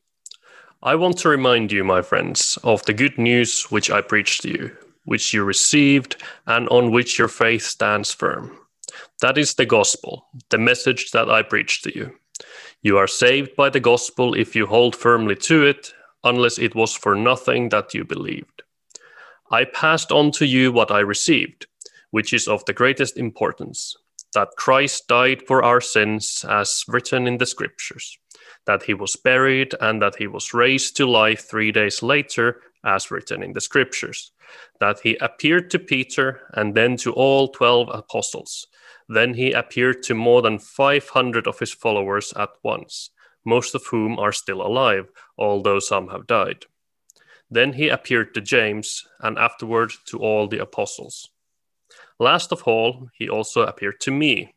I 0.83 0.95
want 0.95 1.19
to 1.19 1.29
remind 1.29 1.71
you, 1.71 1.85
my 1.85 2.01
friends, 2.01 2.59
of 2.65 2.83
the 2.87 2.95
good 2.95 3.19
news 3.19 3.67
which 3.69 3.91
I 3.91 4.01
preached 4.01 4.41
to 4.43 4.49
you, 4.49 4.75
which 5.05 5.35
you 5.35 5.45
received 5.45 6.17
and 6.47 6.71
on 6.71 6.91
which 6.91 7.19
your 7.19 7.29
faith 7.29 7.65
stands 7.65 8.15
firm. 8.15 8.59
That 9.21 9.37
is 9.37 9.53
the 9.53 9.67
gospel, 9.67 10.25
the 10.49 10.57
message 10.57 11.11
that 11.11 11.29
I 11.29 11.43
preached 11.43 11.85
to 11.85 11.95
you. 11.95 12.13
You 12.81 12.97
are 12.97 13.07
saved 13.07 13.55
by 13.57 13.69
the 13.69 13.87
gospel 13.93 14.33
if 14.33 14.57
you 14.57 14.65
hold 14.65 14.97
firmly 14.97 15.37
to 15.51 15.67
it, 15.67 15.93
unless 16.25 16.59
it 16.59 16.75
was 16.75 16.95
for 16.95 17.15
nothing 17.15 17.69
that 17.69 17.93
you 17.93 18.07
believed. 18.07 18.63
I 19.53 19.65
passed 19.67 20.11
on 20.11 20.31
to 20.33 20.47
you 20.47 20.73
what 20.73 20.91
I 20.91 21.01
received, 21.01 21.67
which 22.11 22.33
is 22.33 22.49
of 22.49 22.65
the 22.65 22.73
greatest 22.73 23.19
importance 23.19 23.95
that 24.33 24.57
Christ 24.57 25.09
died 25.09 25.43
for 25.47 25.63
our 25.63 25.83
sins, 25.83 26.43
as 26.49 26.85
written 26.89 27.27
in 27.27 27.37
the 27.37 27.45
scriptures, 27.45 28.17
that 28.65 28.85
he 28.85 28.95
was 28.95 29.15
buried, 29.15 29.75
and 29.79 30.01
that 30.01 30.17
he 30.17 30.27
was 30.27 30.55
raised 30.55 30.97
to 30.97 31.07
life 31.07 31.51
three 31.51 31.71
days 31.71 32.03
later, 32.03 32.63
as 32.83 33.11
written 33.11 33.43
in 33.43 33.53
the 33.53 33.61
scriptures, 33.61 34.33
that 34.81 35.01
he 35.01 35.17
appeared 35.17 35.71
to 35.71 35.79
Peter 35.79 36.49
and 36.55 36.75
then 36.75 36.97
to 36.97 37.13
all 37.13 37.49
12 37.49 37.91
apostles. 37.93 38.67
Then 39.07 39.35
he 39.35 39.53
appeared 39.53 40.03
to 40.05 40.15
more 40.15 40.41
than 40.41 40.59
500 40.59 41.47
of 41.47 41.59
his 41.59 41.75
followers 41.75 42.33
at 42.37 42.51
once, 42.63 43.11
most 43.45 43.75
of 43.75 43.85
whom 43.91 44.19
are 44.19 44.33
still 44.33 44.63
alive, 44.63 45.11
although 45.37 45.79
some 45.79 46.09
have 46.09 46.27
died. 46.27 46.65
Then 47.53 47.75
he 47.75 47.91
appeared 47.91 48.33
to 48.33 48.41
James, 48.41 49.07
and 49.21 49.39
afterward 49.39 49.93
to 50.07 50.19
all 50.19 50.49
the 50.49 50.63
apostles. 50.63 51.29
Last 52.19 52.51
of 52.51 52.63
all, 52.63 53.11
he 53.13 53.29
also 53.29 53.65
appeared 53.65 54.01
to 54.01 54.11
me, 54.11 54.55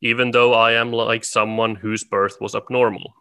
even 0.00 0.30
though 0.30 0.54
I 0.54 0.74
am 0.74 0.92
like 0.92 1.24
someone 1.24 1.74
whose 1.74 2.04
birth 2.04 2.40
was 2.40 2.54
abnormal, 2.54 3.12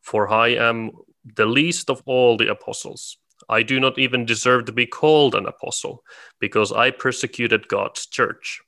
for 0.00 0.28
I 0.28 0.48
am 0.48 0.90
the 1.36 1.46
least 1.46 1.88
of 1.88 2.02
all 2.04 2.36
the 2.36 2.50
apostles. 2.50 3.16
I 3.48 3.62
do 3.62 3.78
not 3.78 3.96
even 3.96 4.26
deserve 4.26 4.64
to 4.64 4.72
be 4.72 4.86
called 4.86 5.36
an 5.36 5.46
apostle, 5.46 6.02
because 6.40 6.72
I 6.72 6.90
persecuted 6.90 7.68
God's 7.68 8.06
church. 8.06 8.60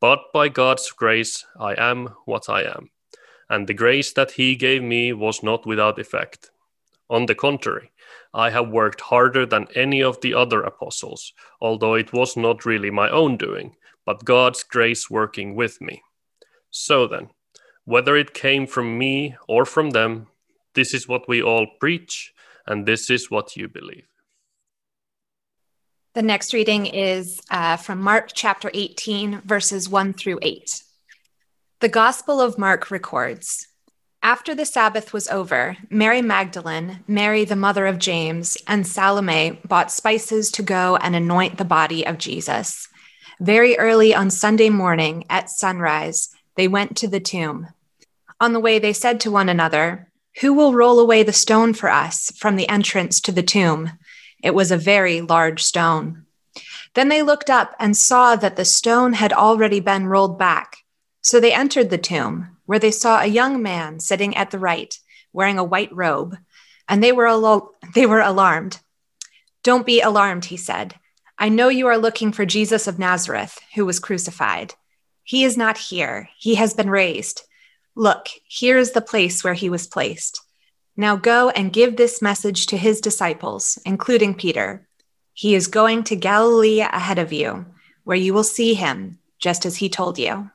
But 0.00 0.32
by 0.32 0.48
God's 0.48 0.90
grace, 0.92 1.44
I 1.60 1.74
am 1.76 2.14
what 2.24 2.48
I 2.48 2.62
am. 2.62 2.88
And 3.50 3.66
the 3.66 3.74
grace 3.74 4.14
that 4.14 4.30
He 4.30 4.56
gave 4.56 4.82
me 4.82 5.12
was 5.12 5.42
not 5.42 5.66
without 5.66 5.98
effect. 5.98 6.50
On 7.10 7.26
the 7.26 7.34
contrary, 7.34 7.90
I 8.34 8.50
have 8.50 8.68
worked 8.70 9.00
harder 9.00 9.44
than 9.44 9.68
any 9.74 10.02
of 10.02 10.20
the 10.20 10.34
other 10.34 10.62
apostles, 10.62 11.32
although 11.60 11.94
it 11.94 12.12
was 12.12 12.36
not 12.36 12.64
really 12.64 12.90
my 12.90 13.10
own 13.10 13.36
doing, 13.36 13.76
but 14.06 14.24
God's 14.24 14.62
grace 14.62 15.10
working 15.10 15.54
with 15.54 15.80
me. 15.80 16.02
So 16.70 17.06
then, 17.06 17.28
whether 17.84 18.16
it 18.16 18.32
came 18.34 18.66
from 18.66 18.96
me 18.96 19.36
or 19.48 19.64
from 19.64 19.90
them, 19.90 20.28
this 20.74 20.94
is 20.94 21.06
what 21.06 21.28
we 21.28 21.42
all 21.42 21.66
preach, 21.78 22.32
and 22.66 22.86
this 22.86 23.10
is 23.10 23.30
what 23.30 23.56
you 23.56 23.68
believe. 23.68 24.06
The 26.14 26.22
next 26.22 26.52
reading 26.52 26.86
is 26.86 27.40
uh, 27.50 27.76
from 27.76 28.00
Mark 28.00 28.30
chapter 28.34 28.70
18, 28.72 29.42
verses 29.42 29.88
1 29.88 30.12
through 30.14 30.38
8. 30.42 30.82
The 31.80 31.88
Gospel 31.88 32.40
of 32.40 32.58
Mark 32.58 32.90
records 32.90 33.66
After 34.24 34.54
the 34.54 34.64
Sabbath 34.64 35.12
was 35.12 35.26
over, 35.26 35.76
Mary 35.90 36.22
Magdalene, 36.22 37.00
Mary 37.08 37.44
the 37.44 37.56
mother 37.56 37.86
of 37.86 37.98
James, 37.98 38.56
and 38.68 38.86
Salome 38.86 39.58
bought 39.66 39.90
spices 39.90 40.52
to 40.52 40.62
go 40.62 40.94
and 40.94 41.16
anoint 41.16 41.58
the 41.58 41.64
body 41.64 42.06
of 42.06 42.18
Jesus. 42.18 42.86
Very 43.40 43.76
early 43.78 44.14
on 44.14 44.30
Sunday 44.30 44.70
morning 44.70 45.24
at 45.28 45.50
sunrise, 45.50 46.28
they 46.54 46.68
went 46.68 46.96
to 46.98 47.08
the 47.08 47.18
tomb. 47.18 47.66
On 48.40 48.52
the 48.52 48.60
way, 48.60 48.78
they 48.78 48.92
said 48.92 49.18
to 49.20 49.30
one 49.32 49.48
another, 49.48 50.08
Who 50.40 50.52
will 50.52 50.72
roll 50.72 51.00
away 51.00 51.24
the 51.24 51.32
stone 51.32 51.74
for 51.74 51.90
us 51.90 52.30
from 52.36 52.54
the 52.54 52.68
entrance 52.68 53.20
to 53.22 53.32
the 53.32 53.42
tomb? 53.42 53.90
It 54.40 54.54
was 54.54 54.70
a 54.70 54.76
very 54.76 55.20
large 55.20 55.64
stone. 55.64 56.26
Then 56.94 57.08
they 57.08 57.22
looked 57.22 57.50
up 57.50 57.74
and 57.80 57.96
saw 57.96 58.36
that 58.36 58.54
the 58.54 58.64
stone 58.64 59.14
had 59.14 59.32
already 59.32 59.80
been 59.80 60.06
rolled 60.06 60.38
back. 60.38 60.76
So 61.22 61.40
they 61.40 61.52
entered 61.52 61.90
the 61.90 61.98
tomb, 61.98 62.56
where 62.72 62.78
they 62.78 62.90
saw 62.90 63.20
a 63.20 63.26
young 63.26 63.60
man 63.60 64.00
sitting 64.00 64.34
at 64.34 64.50
the 64.50 64.58
right, 64.58 64.98
wearing 65.30 65.58
a 65.58 65.62
white 65.62 65.94
robe, 65.94 66.38
and 66.88 67.04
they 67.04 67.12
were, 67.12 67.26
al- 67.26 67.74
they 67.94 68.06
were 68.06 68.22
alarmed. 68.22 68.80
Don't 69.62 69.84
be 69.84 70.00
alarmed, 70.00 70.46
he 70.46 70.56
said. 70.56 70.94
I 71.38 71.50
know 71.50 71.68
you 71.68 71.86
are 71.88 71.98
looking 71.98 72.32
for 72.32 72.46
Jesus 72.46 72.86
of 72.86 72.98
Nazareth, 72.98 73.58
who 73.74 73.84
was 73.84 74.00
crucified. 74.00 74.72
He 75.22 75.44
is 75.44 75.54
not 75.54 75.76
here, 75.76 76.30
he 76.38 76.54
has 76.54 76.72
been 76.72 76.88
raised. 76.88 77.42
Look, 77.94 78.28
here 78.46 78.78
is 78.78 78.92
the 78.92 79.02
place 79.02 79.44
where 79.44 79.52
he 79.52 79.68
was 79.68 79.86
placed. 79.86 80.40
Now 80.96 81.16
go 81.16 81.50
and 81.50 81.74
give 81.74 81.98
this 81.98 82.22
message 82.22 82.68
to 82.68 82.78
his 82.78 83.02
disciples, 83.02 83.78
including 83.84 84.32
Peter. 84.32 84.88
He 85.34 85.54
is 85.54 85.66
going 85.66 86.04
to 86.04 86.16
Galilee 86.16 86.80
ahead 86.80 87.18
of 87.18 87.34
you, 87.34 87.66
where 88.04 88.16
you 88.16 88.32
will 88.32 88.44
see 88.44 88.72
him, 88.72 89.18
just 89.38 89.66
as 89.66 89.76
he 89.76 89.90
told 89.90 90.18
you. 90.18 90.50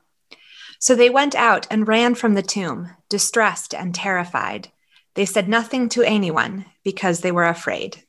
So 0.80 0.96
they 0.96 1.10
went 1.10 1.36
out 1.36 1.68
and 1.72 1.88
ran 1.88 2.16
from 2.16 2.34
the 2.34 2.42
tomb, 2.42 2.92
distressed 3.10 3.74
and 3.74 3.94
terrified. 3.94 4.72
They 5.16 5.26
said 5.26 5.50
nothing 5.50 5.90
to 5.90 6.04
anyone 6.04 6.66
because 6.84 7.22
they 7.22 7.32
were 7.32 7.48
afraid. 7.48 8.04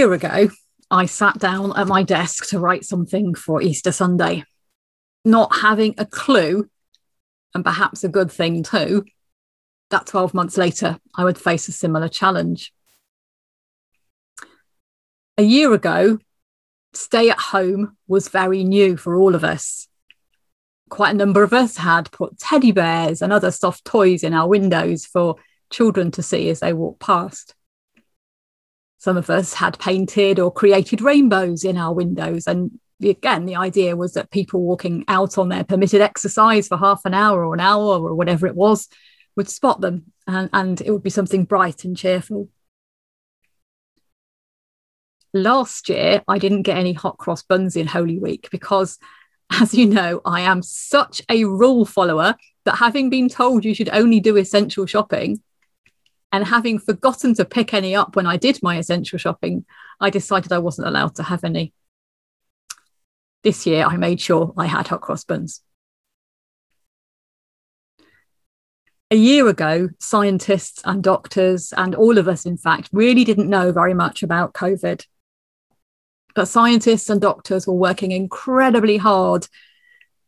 Year 0.00 0.14
ago, 0.14 0.48
I 0.90 1.04
sat 1.04 1.38
down 1.38 1.78
at 1.78 1.86
my 1.86 2.02
desk 2.02 2.48
to 2.48 2.58
write 2.58 2.86
something 2.86 3.34
for 3.34 3.60
Easter 3.60 3.92
Sunday, 3.92 4.44
not 5.26 5.56
having 5.56 5.94
a 5.98 6.06
clue, 6.06 6.70
and 7.54 7.62
perhaps 7.62 8.02
a 8.02 8.08
good 8.08 8.32
thing 8.32 8.62
too, 8.62 9.04
that 9.90 10.06
12 10.06 10.32
months 10.32 10.56
later 10.56 10.98
I 11.14 11.24
would 11.24 11.36
face 11.36 11.68
a 11.68 11.72
similar 11.72 12.08
challenge. 12.08 12.72
A 15.36 15.42
year 15.42 15.74
ago, 15.74 16.16
stay 16.94 17.28
at 17.28 17.38
home 17.38 17.98
was 18.08 18.28
very 18.28 18.64
new 18.64 18.96
for 18.96 19.14
all 19.16 19.34
of 19.34 19.44
us. 19.44 19.86
Quite 20.88 21.10
a 21.10 21.18
number 21.18 21.42
of 21.42 21.52
us 21.52 21.76
had 21.76 22.10
put 22.10 22.38
teddy 22.38 22.72
bears 22.72 23.20
and 23.20 23.34
other 23.34 23.50
soft 23.50 23.84
toys 23.84 24.24
in 24.24 24.32
our 24.32 24.48
windows 24.48 25.04
for 25.04 25.36
children 25.68 26.10
to 26.12 26.22
see 26.22 26.48
as 26.48 26.60
they 26.60 26.72
walked 26.72 27.00
past. 27.00 27.54
Some 29.00 29.16
of 29.16 29.30
us 29.30 29.54
had 29.54 29.78
painted 29.78 30.38
or 30.38 30.52
created 30.52 31.00
rainbows 31.00 31.64
in 31.64 31.78
our 31.78 31.94
windows. 31.94 32.46
And 32.46 32.78
again, 33.02 33.46
the 33.46 33.56
idea 33.56 33.96
was 33.96 34.12
that 34.12 34.30
people 34.30 34.60
walking 34.60 35.06
out 35.08 35.38
on 35.38 35.48
their 35.48 35.64
permitted 35.64 36.02
exercise 36.02 36.68
for 36.68 36.76
half 36.76 37.06
an 37.06 37.14
hour 37.14 37.42
or 37.42 37.54
an 37.54 37.60
hour 37.60 37.82
or 37.82 38.14
whatever 38.14 38.46
it 38.46 38.54
was 38.54 38.88
would 39.36 39.48
spot 39.48 39.80
them 39.80 40.12
and, 40.26 40.50
and 40.52 40.82
it 40.82 40.90
would 40.90 41.02
be 41.02 41.08
something 41.08 41.46
bright 41.46 41.82
and 41.82 41.96
cheerful. 41.96 42.50
Last 45.32 45.88
year, 45.88 46.22
I 46.28 46.38
didn't 46.38 46.62
get 46.62 46.76
any 46.76 46.92
hot 46.92 47.16
cross 47.16 47.42
buns 47.42 47.76
in 47.76 47.86
Holy 47.86 48.18
Week 48.18 48.48
because, 48.50 48.98
as 49.50 49.72
you 49.72 49.86
know, 49.86 50.20
I 50.26 50.42
am 50.42 50.62
such 50.62 51.22
a 51.30 51.46
rule 51.46 51.86
follower 51.86 52.34
that 52.66 52.76
having 52.76 53.08
been 53.08 53.30
told 53.30 53.64
you 53.64 53.74
should 53.74 53.88
only 53.94 54.20
do 54.20 54.36
essential 54.36 54.84
shopping, 54.84 55.40
and 56.32 56.46
having 56.46 56.78
forgotten 56.78 57.34
to 57.34 57.44
pick 57.44 57.74
any 57.74 57.94
up 57.94 58.14
when 58.16 58.26
I 58.26 58.36
did 58.36 58.62
my 58.62 58.78
essential 58.78 59.18
shopping, 59.18 59.64
I 60.00 60.10
decided 60.10 60.52
I 60.52 60.58
wasn't 60.58 60.88
allowed 60.88 61.16
to 61.16 61.24
have 61.24 61.44
any. 61.44 61.72
This 63.42 63.66
year, 63.66 63.84
I 63.84 63.96
made 63.96 64.20
sure 64.20 64.52
I 64.56 64.66
had 64.66 64.88
hot 64.88 65.00
cross 65.00 65.24
buns. 65.24 65.62
A 69.10 69.16
year 69.16 69.48
ago, 69.48 69.88
scientists 69.98 70.82
and 70.84 71.02
doctors, 71.02 71.72
and 71.76 71.96
all 71.96 72.16
of 72.16 72.28
us, 72.28 72.46
in 72.46 72.56
fact, 72.56 72.90
really 72.92 73.24
didn't 73.24 73.50
know 73.50 73.72
very 73.72 73.94
much 73.94 74.22
about 74.22 74.54
COVID. 74.54 75.04
But 76.36 76.46
scientists 76.46 77.10
and 77.10 77.20
doctors 77.20 77.66
were 77.66 77.74
working 77.74 78.12
incredibly 78.12 78.98
hard 78.98 79.48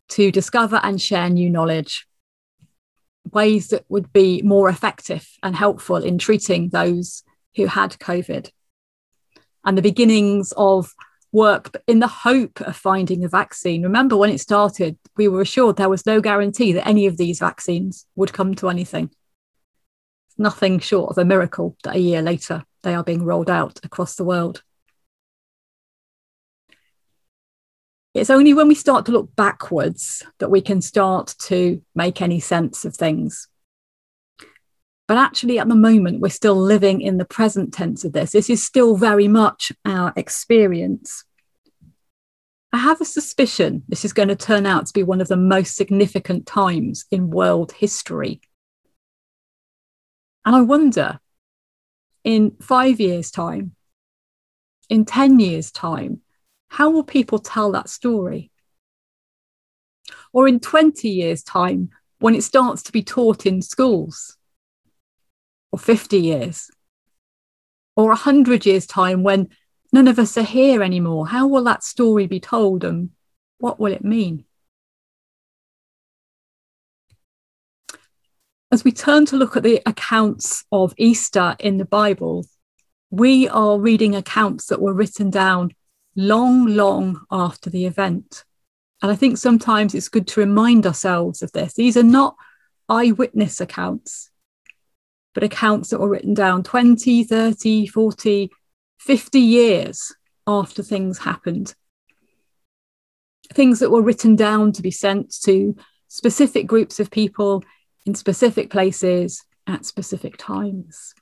to 0.08 0.32
discover 0.32 0.80
and 0.82 1.00
share 1.00 1.30
new 1.30 1.48
knowledge 1.48 2.08
ways 3.32 3.68
that 3.68 3.84
would 3.88 4.12
be 4.12 4.42
more 4.42 4.68
effective 4.68 5.28
and 5.42 5.56
helpful 5.56 5.96
in 5.96 6.18
treating 6.18 6.68
those 6.68 7.22
who 7.56 7.66
had 7.66 7.98
COVID. 7.98 8.50
And 9.64 9.78
the 9.78 9.82
beginnings 9.82 10.52
of 10.56 10.92
work 11.32 11.70
in 11.86 11.98
the 11.98 12.06
hope 12.06 12.60
of 12.60 12.76
finding 12.76 13.24
a 13.24 13.28
vaccine. 13.28 13.82
Remember, 13.82 14.16
when 14.16 14.30
it 14.30 14.40
started, 14.40 14.98
we 15.16 15.28
were 15.28 15.40
assured 15.40 15.76
there 15.76 15.88
was 15.88 16.06
no 16.06 16.20
guarantee 16.20 16.72
that 16.74 16.86
any 16.86 17.06
of 17.06 17.16
these 17.16 17.38
vaccines 17.38 18.06
would 18.14 18.32
come 18.32 18.54
to 18.56 18.68
anything. 18.68 19.10
Nothing 20.36 20.78
short 20.78 21.10
of 21.10 21.18
a 21.18 21.24
miracle 21.24 21.76
that 21.84 21.96
a 21.96 22.00
year 22.00 22.22
later 22.22 22.64
they 22.82 22.94
are 22.94 23.04
being 23.04 23.24
rolled 23.24 23.50
out 23.50 23.80
across 23.82 24.16
the 24.16 24.24
world. 24.24 24.62
It's 28.14 28.30
only 28.30 28.52
when 28.52 28.68
we 28.68 28.74
start 28.74 29.06
to 29.06 29.12
look 29.12 29.34
backwards 29.36 30.22
that 30.38 30.50
we 30.50 30.60
can 30.60 30.82
start 30.82 31.34
to 31.44 31.82
make 31.94 32.20
any 32.20 32.40
sense 32.40 32.84
of 32.84 32.94
things. 32.94 33.48
But 35.08 35.16
actually, 35.18 35.58
at 35.58 35.68
the 35.68 35.74
moment, 35.74 36.20
we're 36.20 36.28
still 36.28 36.56
living 36.56 37.00
in 37.00 37.16
the 37.16 37.24
present 37.24 37.72
tense 37.72 38.04
of 38.04 38.12
this. 38.12 38.32
This 38.32 38.50
is 38.50 38.64
still 38.64 38.96
very 38.96 39.28
much 39.28 39.72
our 39.84 40.12
experience. 40.16 41.24
I 42.72 42.78
have 42.78 43.00
a 43.00 43.06
suspicion 43.06 43.82
this 43.88 44.04
is 44.04 44.12
going 44.12 44.28
to 44.28 44.36
turn 44.36 44.64
out 44.64 44.86
to 44.86 44.92
be 44.92 45.02
one 45.02 45.20
of 45.20 45.28
the 45.28 45.36
most 45.36 45.76
significant 45.76 46.46
times 46.46 47.04
in 47.10 47.30
world 47.30 47.72
history. 47.72 48.40
And 50.44 50.56
I 50.56 50.62
wonder 50.62 51.20
in 52.24 52.56
five 52.60 53.00
years' 53.00 53.30
time, 53.30 53.74
in 54.88 55.04
10 55.04 55.40
years' 55.40 55.70
time, 55.70 56.22
how 56.72 56.90
will 56.90 57.04
people 57.04 57.38
tell 57.38 57.72
that 57.72 57.88
story? 57.88 58.52
or 60.32 60.48
in 60.48 60.60
20 60.60 61.08
years' 61.08 61.42
time 61.42 61.90
when 62.18 62.34
it 62.34 62.42
starts 62.42 62.82
to 62.84 62.92
be 62.92 63.02
taught 63.02 63.46
in 63.46 63.62
schools, 63.62 64.36
or 65.70 65.78
50 65.78 66.18
years, 66.18 66.70
or 67.96 68.08
100 68.08 68.64
years' 68.64 68.86
time 68.86 69.22
when 69.22 69.48
none 69.92 70.08
of 70.08 70.18
us 70.18 70.36
are 70.36 70.42
here 70.42 70.82
anymore? 70.82 71.28
How 71.28 71.46
will 71.46 71.64
that 71.64 71.84
story 71.84 72.26
be 72.26 72.40
told 72.40 72.84
and 72.84 73.10
what 73.58 73.78
will 73.78 73.92
it 73.92 74.04
mean? 74.04 74.44
As 78.70 78.84
we 78.84 78.92
turn 78.92 79.26
to 79.26 79.36
look 79.36 79.56
at 79.56 79.62
the 79.62 79.82
accounts 79.84 80.64
of 80.72 80.94
Easter 80.96 81.56
in 81.60 81.76
the 81.76 81.84
Bible, 81.84 82.46
we 83.10 83.46
are 83.48 83.78
reading 83.78 84.14
accounts 84.14 84.66
that 84.66 84.80
were 84.80 84.94
written 84.94 85.28
down 85.28 85.74
long, 86.14 86.66
long 86.66 87.20
after 87.30 87.70
the 87.70 87.86
event. 87.86 88.44
And 89.02 89.10
I 89.10 89.16
think 89.16 89.36
sometimes 89.36 89.94
it's 89.94 90.08
good 90.08 90.28
to 90.28 90.40
remind 90.40 90.86
ourselves 90.86 91.42
of 91.42 91.52
this. 91.52 91.74
These 91.74 91.96
are 91.96 92.02
not 92.02 92.36
eyewitness 92.88 93.60
accounts, 93.60 94.30
but 95.34 95.42
accounts 95.42 95.90
that 95.90 96.00
were 96.00 96.08
written 96.08 96.34
down 96.34 96.62
20, 96.62 97.24
30, 97.24 97.86
40, 97.86 98.50
50 98.98 99.40
years 99.40 100.14
after 100.46 100.82
things 100.82 101.18
happened. 101.18 101.74
Things 103.52 103.80
that 103.80 103.90
were 103.90 104.02
written 104.02 104.36
down 104.36 104.72
to 104.72 104.82
be 104.82 104.90
sent 104.90 105.34
to 105.42 105.76
specific 106.08 106.66
groups 106.66 107.00
of 107.00 107.10
people 107.10 107.64
in 108.06 108.14
specific 108.14 108.70
places 108.70 109.44
at 109.66 109.84
specific 109.84 110.36
times. 110.36 111.14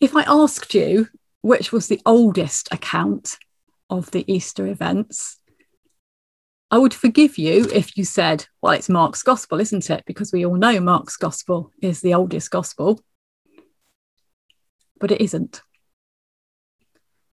If 0.00 0.16
I 0.16 0.24
asked 0.26 0.74
you 0.74 1.08
which 1.44 1.72
was 1.72 1.88
the 1.88 2.00
oldest 2.06 2.72
account 2.72 3.36
of 3.90 4.10
the 4.12 4.24
Easter 4.32 4.66
events, 4.66 5.38
I 6.70 6.78
would 6.78 6.94
forgive 6.94 7.36
you 7.36 7.68
if 7.70 7.98
you 7.98 8.04
said, 8.06 8.46
well, 8.62 8.72
it's 8.72 8.88
Mark's 8.88 9.22
Gospel, 9.22 9.60
isn't 9.60 9.90
it? 9.90 10.04
Because 10.06 10.32
we 10.32 10.46
all 10.46 10.54
know 10.54 10.80
Mark's 10.80 11.18
Gospel 11.18 11.70
is 11.82 12.00
the 12.00 12.14
oldest 12.14 12.50
Gospel. 12.50 12.98
But 14.98 15.10
it 15.10 15.20
isn't. 15.20 15.60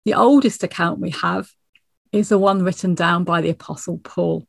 The 0.06 0.14
oldest 0.14 0.64
account 0.64 1.00
we 1.00 1.10
have 1.10 1.50
is 2.10 2.30
the 2.30 2.38
one 2.38 2.62
written 2.64 2.94
down 2.94 3.24
by 3.24 3.42
the 3.42 3.50
Apostle 3.50 3.98
Paul. 3.98 4.48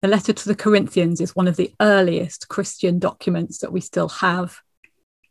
The 0.00 0.08
letter 0.08 0.32
to 0.32 0.48
the 0.48 0.56
Corinthians 0.56 1.20
is 1.20 1.36
one 1.36 1.46
of 1.46 1.54
the 1.54 1.72
earliest 1.80 2.48
Christian 2.48 2.98
documents 2.98 3.58
that 3.58 3.70
we 3.70 3.80
still 3.80 4.08
have, 4.08 4.58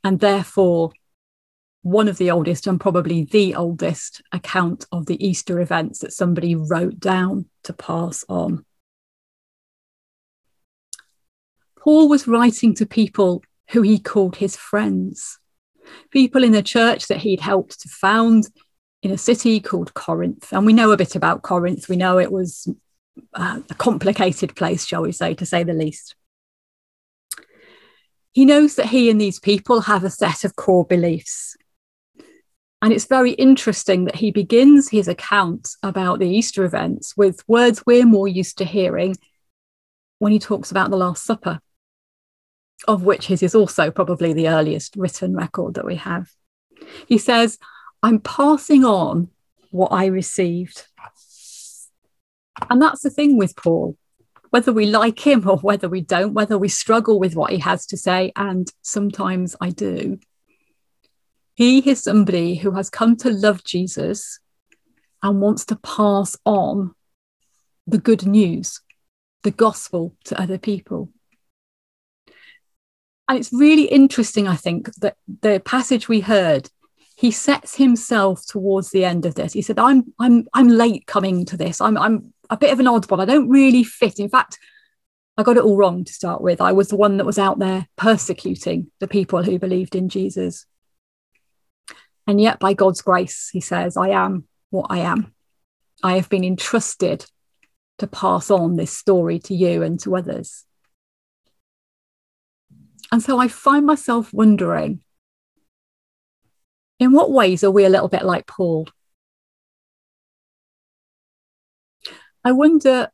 and 0.01 0.21
therefore 0.21 0.93
one 1.83 2.07
of 2.07 2.17
the 2.17 2.29
oldest 2.29 2.67
and 2.67 2.79
probably 2.79 3.23
the 3.23 3.55
oldest 3.55 4.21
account 4.31 4.85
of 4.91 5.07
the 5.07 5.25
Easter 5.25 5.59
events 5.59 5.99
that 5.99 6.13
somebody 6.13 6.55
wrote 6.55 6.99
down 6.99 7.45
to 7.63 7.73
pass 7.73 8.23
on. 8.29 8.65
Paul 11.79 12.07
was 12.07 12.27
writing 12.27 12.75
to 12.75 12.85
people 12.85 13.43
who 13.71 13.81
he 13.81 13.97
called 13.97 14.35
his 14.35 14.55
friends, 14.55 15.39
people 16.11 16.43
in 16.43 16.51
the 16.51 16.61
church 16.61 17.07
that 17.07 17.17
he'd 17.17 17.39
helped 17.39 17.81
to 17.81 17.89
found 17.89 18.47
in 19.01 19.09
a 19.09 19.17
city 19.17 19.59
called 19.59 19.95
Corinth. 19.95 20.53
And 20.53 20.65
we 20.65 20.73
know 20.73 20.91
a 20.91 20.97
bit 20.97 21.15
about 21.15 21.41
Corinth. 21.41 21.89
We 21.89 21.95
know 21.95 22.19
it 22.19 22.31
was 22.31 22.67
uh, 23.33 23.61
a 23.67 23.73
complicated 23.75 24.55
place, 24.55 24.85
shall 24.85 25.01
we 25.01 25.11
say, 25.11 25.33
to 25.33 25.45
say 25.45 25.63
the 25.63 25.73
least. 25.73 26.15
He 28.31 28.45
knows 28.45 28.75
that 28.75 28.87
he 28.87 29.09
and 29.09 29.19
these 29.19 29.39
people 29.39 29.81
have 29.81 30.03
a 30.03 30.09
set 30.09 30.43
of 30.43 30.55
core 30.55 30.85
beliefs. 30.85 31.57
And 32.81 32.91
it's 32.91 33.05
very 33.05 33.31
interesting 33.31 34.05
that 34.05 34.15
he 34.15 34.31
begins 34.31 34.89
his 34.89 35.07
account 35.07 35.75
about 35.83 36.19
the 36.19 36.27
Easter 36.27 36.65
events 36.65 37.15
with 37.15 37.47
words 37.47 37.83
we're 37.85 38.05
more 38.05 38.27
used 38.27 38.57
to 38.57 38.65
hearing 38.65 39.15
when 40.17 40.31
he 40.31 40.39
talks 40.39 40.71
about 40.71 40.89
the 40.89 40.97
Last 40.97 41.23
Supper, 41.23 41.59
of 42.87 43.03
which 43.03 43.27
his 43.27 43.43
is 43.43 43.53
also 43.53 43.91
probably 43.91 44.33
the 44.33 44.49
earliest 44.49 44.95
written 44.95 45.35
record 45.35 45.75
that 45.75 45.85
we 45.85 45.95
have. 45.95 46.29
He 47.07 47.19
says, 47.19 47.59
I'm 48.01 48.19
passing 48.19 48.83
on 48.83 49.29
what 49.69 49.91
I 49.91 50.07
received. 50.07 50.87
And 52.69 52.81
that's 52.81 53.01
the 53.01 53.09
thing 53.11 53.37
with 53.37 53.55
Paul. 53.55 53.95
Whether 54.49 54.73
we 54.73 54.85
like 54.87 55.19
him 55.25 55.47
or 55.47 55.57
whether 55.57 55.87
we 55.87 56.01
don't, 56.01 56.33
whether 56.33 56.57
we 56.57 56.67
struggle 56.67 57.19
with 57.19 57.35
what 57.35 57.51
he 57.51 57.59
has 57.59 57.85
to 57.87 57.97
say, 57.97 58.33
and 58.35 58.69
sometimes 58.81 59.55
I 59.61 59.69
do, 59.69 60.19
he 61.55 61.79
is 61.89 62.03
somebody 62.03 62.55
who 62.55 62.71
has 62.71 62.89
come 62.89 63.15
to 63.17 63.29
love 63.29 63.63
Jesus 63.63 64.39
and 65.23 65.41
wants 65.41 65.65
to 65.65 65.75
pass 65.75 66.35
on 66.45 66.93
the 67.87 67.97
good 67.97 68.25
news, 68.25 68.81
the 69.43 69.51
gospel 69.51 70.15
to 70.25 70.39
other 70.41 70.57
people. 70.57 71.09
And 73.27 73.37
it's 73.37 73.53
really 73.53 73.85
interesting, 73.85 74.47
I 74.47 74.55
think, 74.55 74.93
that 74.95 75.15
the 75.41 75.61
passage 75.63 76.07
we 76.09 76.21
heard 76.21 76.69
he 77.21 77.29
sets 77.29 77.75
himself 77.75 78.43
towards 78.47 78.89
the 78.89 79.05
end 79.05 79.27
of 79.27 79.35
this. 79.35 79.53
He 79.53 79.61
said, 79.61 79.77
"I'm 79.77 80.11
I'm 80.19 80.47
I'm 80.55 80.69
late 80.69 81.05
coming 81.05 81.45
to 81.45 81.55
this. 81.55 81.79
I'm 81.79 81.95
I'm 81.95 82.33
a 82.49 82.57
bit 82.57 82.73
of 82.73 82.79
an 82.79 82.87
odd 82.87 83.07
oddball. 83.07 83.21
I 83.21 83.25
don't 83.25 83.47
really 83.47 83.83
fit. 83.83 84.17
In 84.19 84.27
fact, 84.27 84.57
I 85.37 85.43
got 85.43 85.55
it 85.55 85.63
all 85.63 85.77
wrong 85.77 86.03
to 86.03 86.11
start 86.11 86.41
with. 86.41 86.59
I 86.61 86.71
was 86.71 86.87
the 86.87 86.95
one 86.95 87.17
that 87.17 87.25
was 87.25 87.37
out 87.37 87.59
there 87.59 87.87
persecuting 87.95 88.89
the 88.99 89.07
people 89.07 89.43
who 89.43 89.59
believed 89.59 89.95
in 89.95 90.09
Jesus. 90.09 90.65
And 92.31 92.39
yet, 92.39 92.59
by 92.59 92.73
God's 92.73 93.01
grace, 93.01 93.49
he 93.51 93.59
says, 93.59 93.97
I 93.97 94.11
am 94.11 94.45
what 94.69 94.87
I 94.89 94.99
am. 94.99 95.33
I 96.01 96.15
have 96.15 96.29
been 96.29 96.45
entrusted 96.45 97.25
to 97.97 98.07
pass 98.07 98.49
on 98.49 98.77
this 98.77 98.95
story 98.95 99.37
to 99.39 99.53
you 99.53 99.83
and 99.83 99.99
to 99.99 100.15
others. 100.15 100.63
And 103.11 103.21
so 103.21 103.37
I 103.37 103.49
find 103.49 103.85
myself 103.85 104.31
wondering 104.31 105.01
in 106.99 107.11
what 107.11 107.33
ways 107.33 107.65
are 107.65 107.71
we 107.71 107.83
a 107.83 107.89
little 107.89 108.07
bit 108.07 108.23
like 108.23 108.47
Paul? 108.47 108.87
I 112.45 112.53
wonder 112.53 113.09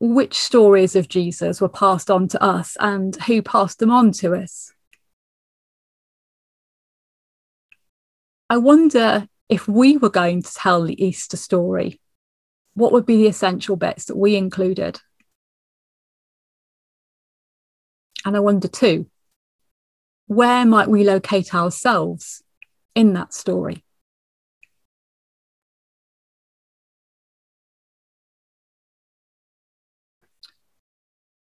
which 0.00 0.36
stories 0.36 0.96
of 0.96 1.08
Jesus 1.08 1.60
were 1.60 1.68
passed 1.68 2.10
on 2.10 2.26
to 2.26 2.42
us 2.42 2.76
and 2.80 3.14
who 3.26 3.42
passed 3.42 3.78
them 3.78 3.92
on 3.92 4.10
to 4.10 4.34
us. 4.34 4.72
I 8.48 8.58
wonder 8.58 9.28
if 9.48 9.66
we 9.66 9.96
were 9.96 10.10
going 10.10 10.42
to 10.42 10.54
tell 10.54 10.84
the 10.84 11.04
Easter 11.04 11.36
story, 11.36 12.00
what 12.74 12.92
would 12.92 13.06
be 13.06 13.16
the 13.16 13.28
essential 13.28 13.76
bits 13.76 14.04
that 14.06 14.16
we 14.16 14.36
included? 14.36 15.00
And 18.24 18.36
I 18.36 18.40
wonder 18.40 18.68
too, 18.68 19.08
where 20.26 20.64
might 20.64 20.88
we 20.88 21.04
locate 21.04 21.54
ourselves 21.54 22.42
in 22.94 23.12
that 23.12 23.32
story. 23.32 23.84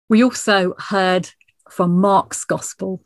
We 0.07 0.23
also 0.23 0.73
heard 0.77 1.29
from 1.69 1.99
Mark's 1.99 2.43
Gospel, 2.43 3.01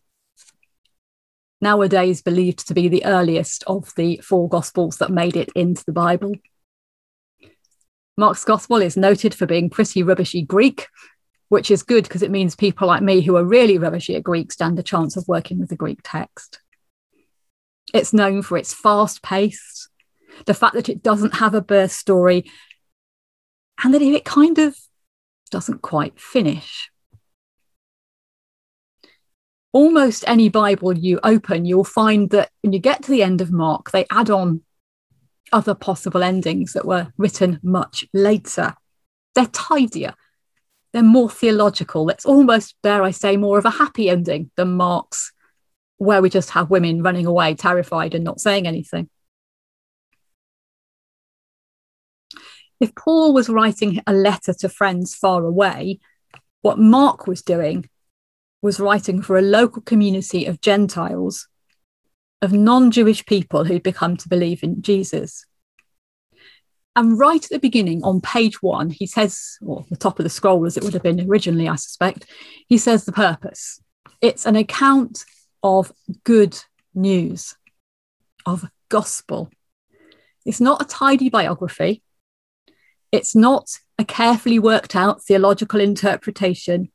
nowadays 1.65 2.21
believed 2.21 2.67
to 2.67 2.75
be 2.75 2.87
the 2.87 3.03
earliest 3.05 3.63
of 3.65 3.91
the 3.95 4.21
four 4.23 4.47
Gospels 4.47 4.97
that 4.97 5.09
made 5.09 5.35
it 5.35 5.49
into 5.55 5.83
the 5.83 5.91
Bible. 5.91 6.33
Mark's 8.15 8.45
Gospel 8.45 8.83
is 8.83 8.95
noted 8.95 9.33
for 9.33 9.47
being 9.47 9.71
pretty 9.71 10.03
rubbishy 10.03 10.43
Greek, 10.43 10.87
which 11.49 11.71
is 11.71 11.81
good 11.81 12.03
because 12.03 12.21
it 12.21 12.29
means 12.29 12.55
people 12.55 12.87
like 12.87 13.01
me 13.01 13.21
who 13.21 13.35
are 13.35 13.43
really 13.43 13.79
rubbishy 13.79 14.15
at 14.15 14.21
Greek 14.21 14.51
stand 14.51 14.77
a 14.77 14.83
chance 14.83 15.17
of 15.17 15.27
working 15.27 15.59
with 15.59 15.69
the 15.69 15.75
Greek 15.75 16.01
text. 16.03 16.59
It's 17.95 18.13
known 18.13 18.43
for 18.43 18.59
its 18.59 18.71
fast 18.71 19.23
pace, 19.23 19.89
the 20.45 20.53
fact 20.53 20.75
that 20.75 20.87
it 20.87 21.01
doesn't 21.01 21.37
have 21.37 21.55
a 21.55 21.61
birth 21.61 21.91
story, 21.91 22.45
and 23.83 23.91
that 23.91 24.03
it 24.03 24.23
kind 24.23 24.59
of 24.59 24.77
doesn't 25.49 25.81
quite 25.81 26.19
finish. 26.19 26.91
Almost 29.75 30.23
any 30.25 30.47
Bible 30.47 30.97
you 30.97 31.19
open, 31.21 31.65
you'll 31.65 31.83
find 31.83 32.29
that 32.29 32.49
when 32.61 32.71
you 32.71 32.79
get 32.79 33.03
to 33.03 33.11
the 33.11 33.21
end 33.21 33.41
of 33.41 33.51
Mark, 33.51 33.91
they 33.91 34.05
add 34.09 34.29
on 34.29 34.61
other 35.51 35.75
possible 35.75 36.23
endings 36.23 36.71
that 36.71 36.85
were 36.85 37.11
written 37.17 37.59
much 37.61 38.05
later. 38.13 38.73
They're 39.33 39.47
tidier, 39.47 40.13
they're 40.93 41.03
more 41.03 41.29
theological. 41.29 42.07
It's 42.07 42.25
almost, 42.25 42.75
dare 42.83 43.03
I 43.03 43.11
say, 43.11 43.35
more 43.35 43.57
of 43.57 43.65
a 43.65 43.69
happy 43.69 44.09
ending 44.09 44.49
than 44.55 44.77
Mark's 44.77 45.33
where 45.97 46.21
we 46.21 46.29
just 46.29 46.51
have 46.51 46.69
women 46.69 47.03
running 47.03 47.25
away 47.25 47.53
terrified 47.53 48.15
and 48.15 48.23
not 48.23 48.39
saying 48.39 48.67
anything. 48.67 49.09
If 52.79 52.95
Paul 52.95 53.33
was 53.33 53.49
writing 53.49 54.01
a 54.07 54.13
letter 54.13 54.53
to 54.53 54.69
friends 54.69 55.15
far 55.15 55.43
away, 55.43 55.99
what 56.61 56.79
Mark 56.79 57.27
was 57.27 57.41
doing 57.41 57.89
was 58.61 58.79
writing 58.79 59.21
for 59.21 59.37
a 59.37 59.41
local 59.41 59.81
community 59.81 60.45
of 60.45 60.61
Gentiles, 60.61 61.47
of 62.41 62.53
non 62.53 62.91
Jewish 62.91 63.25
people 63.25 63.65
who'd 63.65 63.83
become 63.83 64.17
to 64.17 64.29
believe 64.29 64.63
in 64.63 64.81
Jesus. 64.81 65.45
And 66.95 67.19
right 67.19 67.43
at 67.43 67.49
the 67.49 67.59
beginning, 67.59 68.03
on 68.03 68.21
page 68.21 68.61
one, 68.61 68.89
he 68.89 69.05
says, 69.05 69.57
or 69.61 69.85
the 69.89 69.97
top 69.97 70.17
of 70.17 70.23
the 70.23 70.29
scroll 70.29 70.65
as 70.65 70.77
it 70.77 70.83
would 70.83 70.93
have 70.93 71.03
been 71.03 71.29
originally, 71.29 71.67
I 71.67 71.75
suspect, 71.75 72.25
he 72.67 72.77
says 72.77 73.03
the 73.03 73.11
purpose. 73.11 73.81
It's 74.21 74.45
an 74.45 74.55
account 74.55 75.25
of 75.61 75.91
good 76.23 76.57
news, 76.93 77.55
of 78.45 78.65
gospel. 78.87 79.49
It's 80.45 80.61
not 80.61 80.81
a 80.81 80.85
tidy 80.85 81.29
biography. 81.29 82.01
It's 83.11 83.35
not 83.35 83.71
a 83.97 84.05
carefully 84.05 84.59
worked 84.59 84.95
out 84.95 85.23
theological 85.23 85.81
interpretation, 85.81 86.91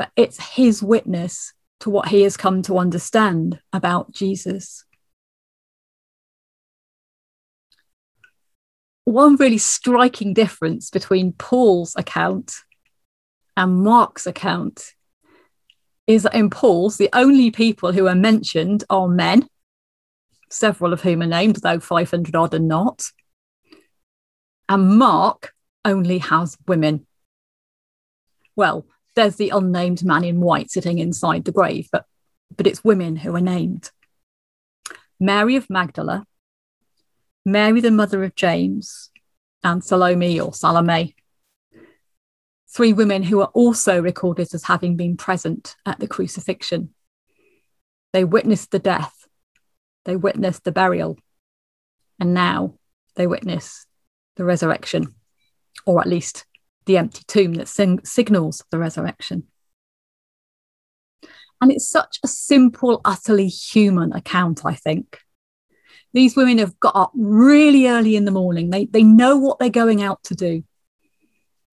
but 0.00 0.10
it's 0.16 0.54
his 0.54 0.82
witness 0.82 1.52
to 1.80 1.90
what 1.90 2.08
he 2.08 2.22
has 2.22 2.38
come 2.38 2.62
to 2.62 2.78
understand 2.78 3.60
about 3.70 4.10
Jesus. 4.12 4.86
one 9.04 9.36
really 9.36 9.58
striking 9.58 10.32
difference 10.32 10.88
between 10.88 11.34
Paul's 11.34 11.94
account 11.96 12.54
and 13.58 13.82
Mark's 13.84 14.26
account 14.26 14.94
is 16.06 16.22
that 16.22 16.34
in 16.34 16.48
Paul's, 16.48 16.96
the 16.96 17.10
only 17.12 17.50
people 17.50 17.92
who 17.92 18.06
are 18.06 18.14
mentioned 18.14 18.84
are 18.88 19.06
men, 19.06 19.46
several 20.48 20.94
of 20.94 21.02
whom 21.02 21.20
are 21.20 21.26
named, 21.26 21.56
though 21.56 21.78
500 21.78 22.34
odd 22.34 22.54
are 22.54 22.58
not. 22.58 23.02
And 24.66 24.96
Mark 24.96 25.52
only 25.84 26.16
has 26.18 26.56
women. 26.66 27.06
Well, 28.56 28.86
there's 29.20 29.36
the 29.36 29.50
unnamed 29.50 30.02
man 30.02 30.24
in 30.24 30.40
white 30.40 30.70
sitting 30.70 30.98
inside 30.98 31.44
the 31.44 31.52
grave, 31.52 31.88
but, 31.92 32.06
but 32.56 32.66
it's 32.66 32.82
women 32.82 33.16
who 33.16 33.36
are 33.36 33.40
named. 33.40 33.90
Mary 35.20 35.56
of 35.56 35.68
Magdala, 35.68 36.24
Mary, 37.44 37.82
the 37.82 37.90
mother 37.90 38.24
of 38.24 38.34
James, 38.34 39.10
and 39.62 39.84
Salome 39.84 40.40
or 40.40 40.54
Salome. 40.54 41.14
Three 42.74 42.94
women 42.94 43.22
who 43.22 43.42
are 43.42 43.50
also 43.52 44.00
recorded 44.00 44.54
as 44.54 44.64
having 44.64 44.96
been 44.96 45.18
present 45.18 45.76
at 45.84 46.00
the 46.00 46.08
crucifixion. 46.08 46.94
They 48.14 48.24
witnessed 48.24 48.70
the 48.70 48.78
death, 48.78 49.26
they 50.06 50.16
witnessed 50.16 50.64
the 50.64 50.72
burial, 50.72 51.18
and 52.18 52.32
now 52.32 52.76
they 53.16 53.26
witness 53.26 53.84
the 54.36 54.46
resurrection, 54.46 55.14
or 55.84 56.00
at 56.00 56.06
least 56.06 56.46
the 56.90 56.98
empty 56.98 57.22
tomb 57.28 57.54
that 57.54 57.68
sing- 57.68 58.04
signals 58.04 58.64
the 58.72 58.78
resurrection. 58.78 59.44
And 61.60 61.70
it's 61.70 61.88
such 61.88 62.18
a 62.24 62.26
simple, 62.26 63.00
utterly 63.04 63.46
human 63.46 64.12
account, 64.12 64.62
I 64.64 64.74
think. 64.74 65.20
These 66.12 66.34
women 66.34 66.58
have 66.58 66.80
got 66.80 66.96
up 66.96 67.12
really 67.14 67.86
early 67.86 68.16
in 68.16 68.24
the 68.24 68.32
morning. 68.32 68.70
They, 68.70 68.86
they 68.86 69.04
know 69.04 69.36
what 69.36 69.60
they're 69.60 69.68
going 69.68 70.02
out 70.02 70.20
to 70.24 70.34
do. 70.34 70.64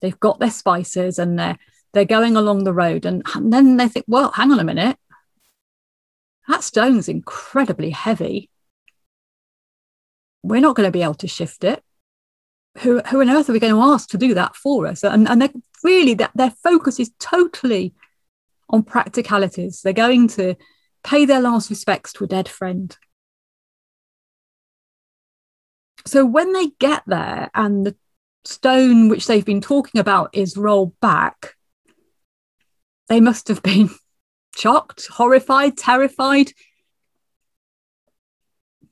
They've 0.02 0.20
got 0.20 0.39
their 0.39 0.52
spices 0.52 1.18
and 1.18 1.39
they're, 1.39 1.58
they're 1.94 2.06
going 2.06 2.36
along 2.36 2.64
the 2.64 2.74
road. 2.74 3.06
And, 3.06 3.24
and 3.34 3.52
then 3.52 3.78
they 3.78 3.88
think, 3.88 4.06
well, 4.08 4.32
hang 4.32 4.52
on 4.52 4.60
a 4.60 4.64
minute. 4.64 4.98
That 6.48 6.64
stone's 6.64 7.10
incredibly 7.10 7.89
heavy. 7.89 8.52
We're 10.44 10.62
not 10.62 10.76
going 10.76 10.88
to 10.88 10.91
be 10.91 11.02
able 11.02 11.16
to 11.16 11.28
shift 11.28 11.64
it. 11.64 11.82
Who, 12.80 13.00
who 13.00 13.22
on 13.22 13.30
earth 13.30 13.50
are 13.50 13.54
we 13.54 13.60
going 13.60 13.74
to 13.74 13.82
ask 13.82 14.10
to 14.10 14.18
do 14.18 14.34
that 14.36 14.56
for 14.56 14.86
us? 14.86 15.04
And, 15.04 15.28
and 15.28 15.42
they're 15.42 15.50
really, 15.84 16.14
that 16.16 16.32
their 16.36 16.52
focus 16.52 17.00
is 17.00 17.12
totally 17.20 17.94
on 18.70 18.84
practicalities. 18.84 19.82
They're 19.82 19.94
going 19.94 20.28
to 20.30 20.56
pay 21.04 21.26
their 21.26 21.42
last 21.42 21.70
respects 21.70 22.14
to 22.14 22.24
a 22.24 22.28
dead 22.28 22.48
friend. 22.48 22.96
So 26.06 26.26
when 26.26 26.54
they 26.54 26.68
get 26.80 27.04
there 27.08 27.50
and 27.54 27.86
the 27.86 27.96
stone 28.46 29.10
which 29.10 29.28
they've 29.28 29.46
been 29.46 29.62
talking 29.62 30.00
about 30.00 30.30
is 30.34 30.56
rolled 30.56 30.98
back, 31.00 31.56
they 33.10 33.20
must 33.20 33.48
have 33.48 33.62
been 33.64 33.90
shocked, 34.56 35.08
horrified, 35.08 35.78
terrified. 35.78 36.52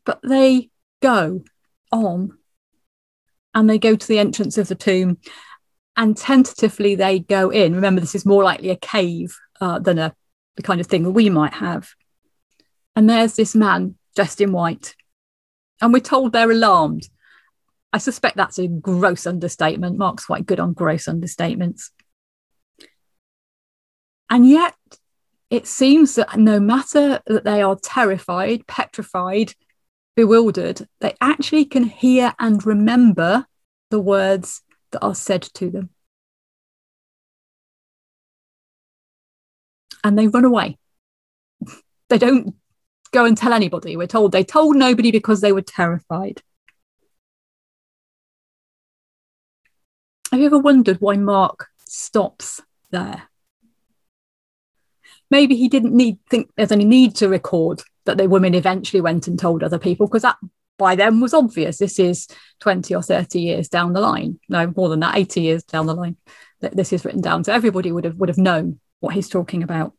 But 0.05 0.19
they 0.23 0.69
go 1.01 1.43
on 1.91 2.37
and 3.55 3.69
they 3.69 3.79
go 3.79 3.95
to 3.95 4.07
the 4.07 4.19
entrance 4.19 4.57
of 4.57 4.67
the 4.67 4.75
tomb 4.75 5.17
and 5.97 6.15
tentatively 6.15 6.93
they 6.93 7.19
go 7.19 7.49
in. 7.49 7.73
Remember, 7.73 8.01
this 8.01 8.13
is 8.13 8.25
more 8.25 8.43
likely 8.43 8.69
a 8.69 8.75
cave 8.75 9.35
uh, 9.61 9.79
than 9.79 9.97
a 9.97 10.13
the 10.55 10.63
kind 10.63 10.79
of 10.79 10.87
thing 10.87 11.03
that 11.03 11.11
we 11.11 11.29
might 11.29 11.53
have. 11.53 11.89
And 12.95 13.09
there's 13.09 13.35
this 13.35 13.55
man 13.55 13.95
dressed 14.15 14.39
in 14.39 14.53
white 14.53 14.95
and 15.81 15.91
we're 15.91 15.99
told 15.99 16.31
they're 16.31 16.51
alarmed. 16.51 17.09
I 17.91 17.97
suspect 17.97 18.37
that's 18.37 18.59
a 18.59 18.67
gross 18.67 19.27
understatement. 19.27 19.97
Mark's 19.97 20.25
quite 20.25 20.45
good 20.45 20.59
on 20.59 20.73
gross 20.73 21.05
understatements. 21.05 21.89
And 24.29 24.47
yet, 24.47 24.75
it 25.49 25.67
seems 25.67 26.15
that 26.15 26.37
no 26.37 26.59
matter 26.59 27.21
that 27.27 27.43
they 27.43 27.61
are 27.61 27.77
terrified, 27.81 28.65
petrified, 28.67 29.53
bewildered, 30.15 30.87
they 31.01 31.15
actually 31.21 31.65
can 31.65 31.83
hear 31.83 32.33
and 32.39 32.65
remember 32.65 33.45
the 33.91 33.99
words 33.99 34.61
that 34.91 35.01
are 35.01 35.15
said 35.15 35.41
to 35.41 35.69
them. 35.69 35.89
And 40.03 40.17
they 40.17 40.27
run 40.27 40.45
away. 40.45 40.77
they 42.09 42.17
don't 42.17 42.55
go 43.11 43.25
and 43.25 43.37
tell 43.37 43.53
anybody. 43.53 43.97
We're 43.97 44.07
told 44.07 44.31
they 44.31 44.43
told 44.43 44.75
nobody 44.75 45.11
because 45.11 45.41
they 45.41 45.51
were 45.51 45.61
terrified. 45.61 46.41
Have 50.31 50.39
you 50.39 50.47
ever 50.47 50.59
wondered 50.59 50.99
why 50.99 51.15
Mark 51.15 51.67
stops 51.85 52.61
there? 52.91 53.23
Maybe 55.31 55.55
he 55.55 55.69
didn't 55.69 55.95
need 55.95 56.19
think 56.29 56.51
there's 56.55 56.71
any 56.71 56.85
need 56.85 57.15
to 57.15 57.29
record 57.29 57.81
that 58.05 58.17
the 58.17 58.29
women 58.29 58.53
eventually 58.53 59.01
went 59.01 59.27
and 59.27 59.37
told 59.37 59.63
other 59.63 59.79
people 59.79 60.07
because 60.07 60.21
that 60.21 60.37
by 60.77 60.95
then 60.95 61.19
was 61.19 61.33
obvious. 61.33 61.77
This 61.77 61.99
is 61.99 62.27
20 62.59 62.93
or 62.95 63.01
30 63.01 63.39
years 63.39 63.69
down 63.69 63.93
the 63.93 64.01
line. 64.01 64.39
No, 64.49 64.73
more 64.75 64.89
than 64.89 64.99
that, 65.01 65.17
80 65.17 65.41
years 65.41 65.63
down 65.63 65.85
the 65.85 65.95
line 65.95 66.17
that 66.61 66.75
this 66.75 66.91
is 66.93 67.05
written 67.05 67.21
down. 67.21 67.43
So 67.43 67.53
everybody 67.53 67.91
would 67.91 68.05
have 68.05 68.15
would 68.15 68.29
have 68.29 68.37
known 68.37 68.79
what 68.99 69.13
he's 69.13 69.29
talking 69.29 69.63
about. 69.63 69.93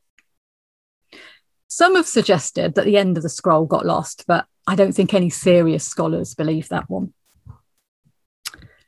Some 1.68 1.96
have 1.96 2.06
suggested 2.06 2.74
that 2.74 2.84
the 2.84 2.96
end 2.96 3.16
of 3.16 3.22
the 3.22 3.28
scroll 3.28 3.66
got 3.66 3.86
lost, 3.86 4.24
but 4.26 4.46
I 4.66 4.76
don't 4.76 4.92
think 4.92 5.12
any 5.12 5.30
serious 5.30 5.84
scholars 5.84 6.34
believe 6.34 6.68
that 6.68 6.88
one. 6.88 7.12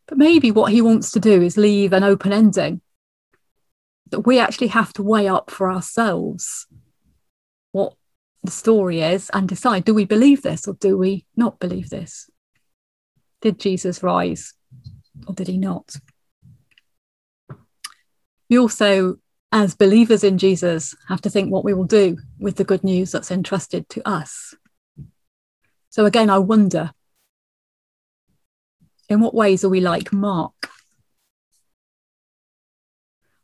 But 0.07 0.19
maybe 0.19 0.51
what 0.51 0.73
he 0.73 0.81
wants 0.81 1.11
to 1.13 1.21
do 1.21 1.43
is 1.43 1.57
leave 1.57 1.93
an 1.93 2.03
open 2.03 2.33
ending 2.33 2.81
that 4.11 4.21
we 4.21 4.39
actually 4.39 4.69
have 4.69 4.93
to 4.95 5.03
weigh 5.03 5.29
up 5.29 5.51
for 5.51 5.71
ourselves 5.71 6.67
what 7.73 7.95
the 8.43 8.51
story 8.51 9.01
is 9.01 9.31
and 9.31 9.49
decide 9.49 9.85
do 9.85 9.95
we 9.95 10.05
believe 10.05 10.43
this 10.43 10.67
or 10.67 10.75
do 10.75 10.97
we 10.97 11.25
not 11.37 11.59
believe 11.59 11.91
this? 11.91 12.31
Did 13.41 13.59
Jesus 13.59 14.03
rise 14.03 14.55
or 15.27 15.35
did 15.35 15.49
he 15.49 15.59
not? 15.59 15.95
We 18.49 18.59
also 18.59 19.19
as 19.51 19.75
believers 19.75 20.25
in 20.25 20.37
Jesus, 20.39 20.95
have 21.09 21.23
to 21.23 21.31
think 21.31 21.51
what 21.51 21.65
we 21.65 21.73
will 21.73 21.85
do 21.85 22.19
with 22.39 22.57
the 22.57 22.65
good 22.65 22.85
news 22.85 23.13
that's 23.13 23.31
entrusted 23.31 23.89
to 23.89 24.07
us. 24.07 24.55
So, 25.91 26.05
again, 26.05 26.29
I 26.29 26.39
wonder 26.39 26.93
in 29.09 29.21
what 29.21 29.35
ways 29.35 29.65
are 29.65 29.71
we 29.71 29.81
like 29.81 30.13
Mark? 30.13 30.53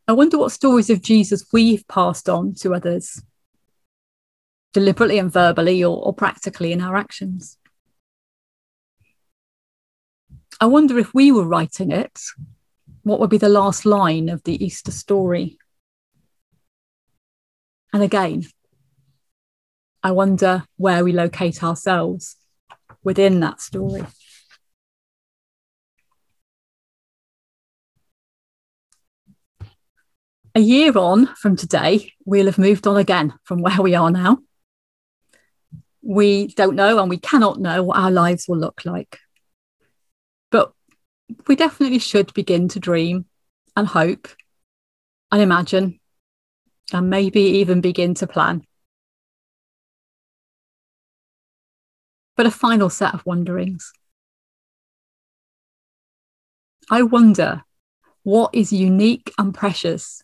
I 0.06 0.12
wonder 0.12 0.36
what 0.36 0.52
stories 0.52 0.90
of 0.90 1.00
Jesus 1.00 1.46
we've 1.54 1.88
passed 1.88 2.28
on 2.28 2.52
to 2.56 2.74
others, 2.74 3.22
deliberately 4.74 5.18
and 5.18 5.32
verbally 5.32 5.82
or, 5.82 5.96
or 6.04 6.12
practically 6.12 6.72
in 6.72 6.82
our 6.82 6.96
actions. 6.96 7.56
I 10.60 10.66
wonder 10.66 10.98
if 10.98 11.14
we 11.14 11.32
were 11.32 11.46
writing 11.46 11.90
it, 11.90 12.20
what 13.02 13.20
would 13.20 13.30
be 13.30 13.38
the 13.38 13.48
last 13.48 13.86
line 13.86 14.28
of 14.28 14.42
the 14.44 14.62
Easter 14.62 14.90
story? 14.90 15.58
And 17.92 18.02
again, 18.02 18.44
I 20.02 20.10
wonder 20.10 20.64
where 20.76 21.04
we 21.04 21.12
locate 21.12 21.62
ourselves 21.62 22.36
within 23.02 23.40
that 23.40 23.60
story. 23.60 24.04
A 30.56 30.60
year 30.60 30.96
on 30.96 31.26
from 31.34 31.56
today, 31.56 32.12
we'll 32.24 32.46
have 32.46 32.58
moved 32.58 32.86
on 32.86 32.96
again 32.96 33.34
from 33.44 33.60
where 33.60 33.80
we 33.82 33.94
are 33.94 34.10
now. 34.10 34.38
We 36.06 36.48
don't 36.48 36.76
know 36.76 36.98
and 36.98 37.08
we 37.08 37.16
cannot 37.16 37.60
know 37.60 37.82
what 37.82 37.98
our 37.98 38.10
lives 38.10 38.46
will 38.46 38.58
look 38.58 38.84
like. 38.84 39.18
But 40.50 40.72
we 41.46 41.56
definitely 41.56 41.98
should 41.98 42.34
begin 42.34 42.68
to 42.68 42.80
dream 42.80 43.24
and 43.76 43.86
hope 43.86 44.28
and 45.32 45.40
imagine 45.40 45.98
and 46.92 47.08
maybe 47.08 47.40
even 47.40 47.80
begin 47.80 48.14
to 48.14 48.26
plan. 48.26 48.62
But 52.36 52.46
a 52.46 52.50
final 52.50 52.90
set 52.90 53.14
of 53.14 53.24
wonderings. 53.24 53.92
I 56.90 57.02
wonder 57.02 57.62
what 58.24 58.54
is 58.54 58.72
unique 58.72 59.32
and 59.38 59.54
precious 59.54 60.22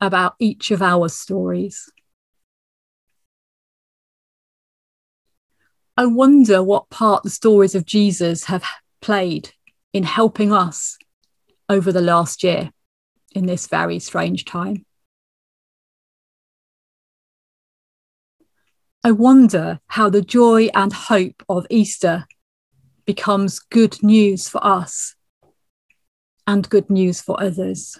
about 0.00 0.34
each 0.38 0.70
of 0.70 0.82
our 0.82 1.08
stories. 1.08 1.90
I 5.98 6.06
wonder 6.06 6.62
what 6.62 6.90
part 6.90 7.24
the 7.24 7.28
stories 7.28 7.74
of 7.74 7.84
Jesus 7.84 8.44
have 8.44 8.62
played 9.00 9.50
in 9.92 10.04
helping 10.04 10.52
us 10.52 10.96
over 11.68 11.90
the 11.90 12.00
last 12.00 12.44
year 12.44 12.70
in 13.34 13.46
this 13.46 13.66
very 13.66 13.98
strange 13.98 14.44
time. 14.44 14.86
I 19.02 19.10
wonder 19.10 19.80
how 19.88 20.08
the 20.08 20.22
joy 20.22 20.68
and 20.72 20.92
hope 20.92 21.42
of 21.48 21.66
Easter 21.68 22.28
becomes 23.04 23.58
good 23.58 24.00
news 24.00 24.48
for 24.48 24.64
us 24.64 25.16
and 26.46 26.70
good 26.70 26.88
news 26.90 27.20
for 27.20 27.42
others. 27.42 27.98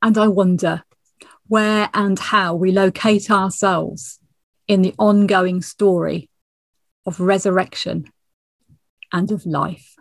And 0.00 0.16
I 0.16 0.28
wonder 0.28 0.84
where 1.48 1.90
and 1.92 2.18
how 2.18 2.54
we 2.54 2.70
locate 2.70 3.30
ourselves 3.30 4.20
in 4.66 4.82
the 4.82 4.94
ongoing 4.98 5.62
story 5.62 6.28
of 7.06 7.20
resurrection 7.20 8.10
and 9.12 9.30
of 9.32 9.46
life. 9.46 9.97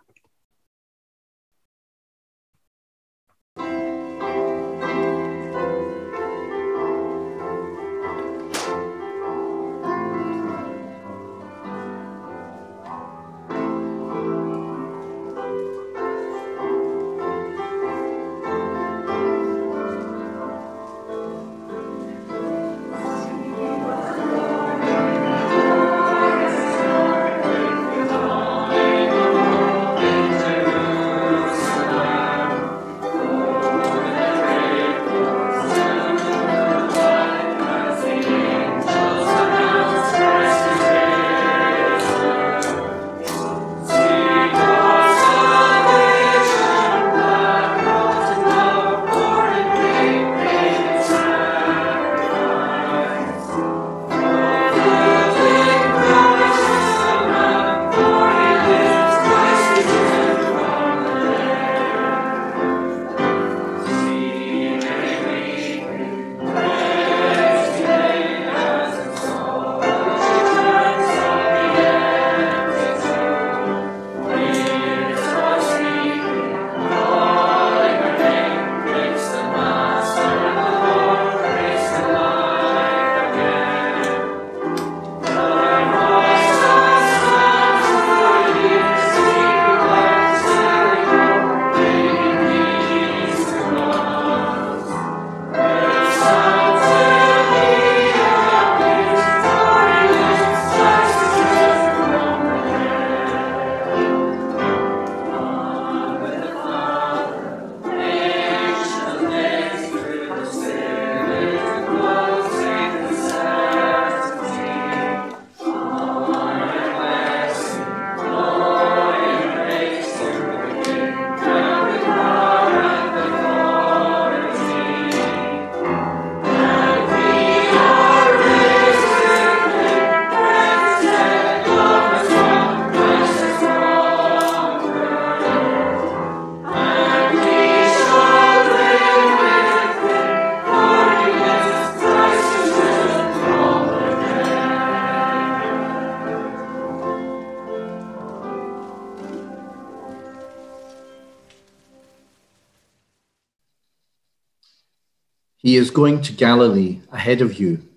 He 155.78 155.82
is 155.82 155.92
going 155.92 156.24
to 156.24 156.34
Galilee 156.34 157.02
ahead 157.12 157.40
of 157.40 157.60
you. 157.60 157.88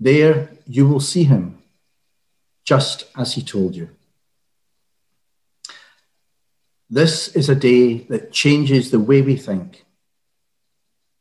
There 0.00 0.48
you 0.66 0.88
will 0.88 1.00
see 1.00 1.24
him, 1.24 1.58
just 2.64 3.04
as 3.14 3.34
he 3.34 3.42
told 3.42 3.76
you. 3.76 3.90
This 6.88 7.28
is 7.36 7.50
a 7.50 7.54
day 7.54 7.98
that 8.08 8.32
changes 8.32 8.90
the 8.90 8.98
way 8.98 9.20
we 9.20 9.36
think. 9.36 9.84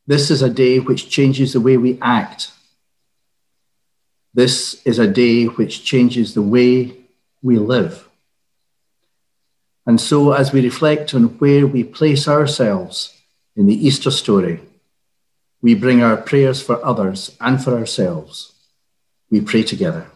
This 0.08 0.32
is 0.32 0.42
a 0.42 0.50
day 0.50 0.80
which 0.80 1.10
changes 1.10 1.52
the 1.52 1.60
way 1.60 1.76
we 1.76 2.00
act. 2.02 2.52
This 4.34 4.82
is 4.86 5.00
a 5.00 5.14
day 5.24 5.48
which 5.48 5.84
changes 5.84 6.34
the 6.34 6.42
way 6.42 6.96
we 7.42 7.58
live. 7.58 8.08
And 9.86 10.00
so, 10.00 10.32
as 10.32 10.54
we 10.54 10.62
reflect 10.62 11.14
on 11.14 11.24
where 11.40 11.68
we 11.68 11.84
place 11.84 12.30
ourselves 12.30 13.14
in 13.58 13.66
the 13.66 13.76
Easter 13.86 14.12
story, 14.12 14.62
we 15.62 15.76
bring 15.76 16.02
our 16.02 16.18
prayers 16.18 16.62
for 16.62 16.84
others 16.84 17.36
and 17.40 17.64
for 17.64 17.78
ourselves. 17.78 18.54
We 19.30 19.42
pray 19.42 19.64
together. 19.64 20.08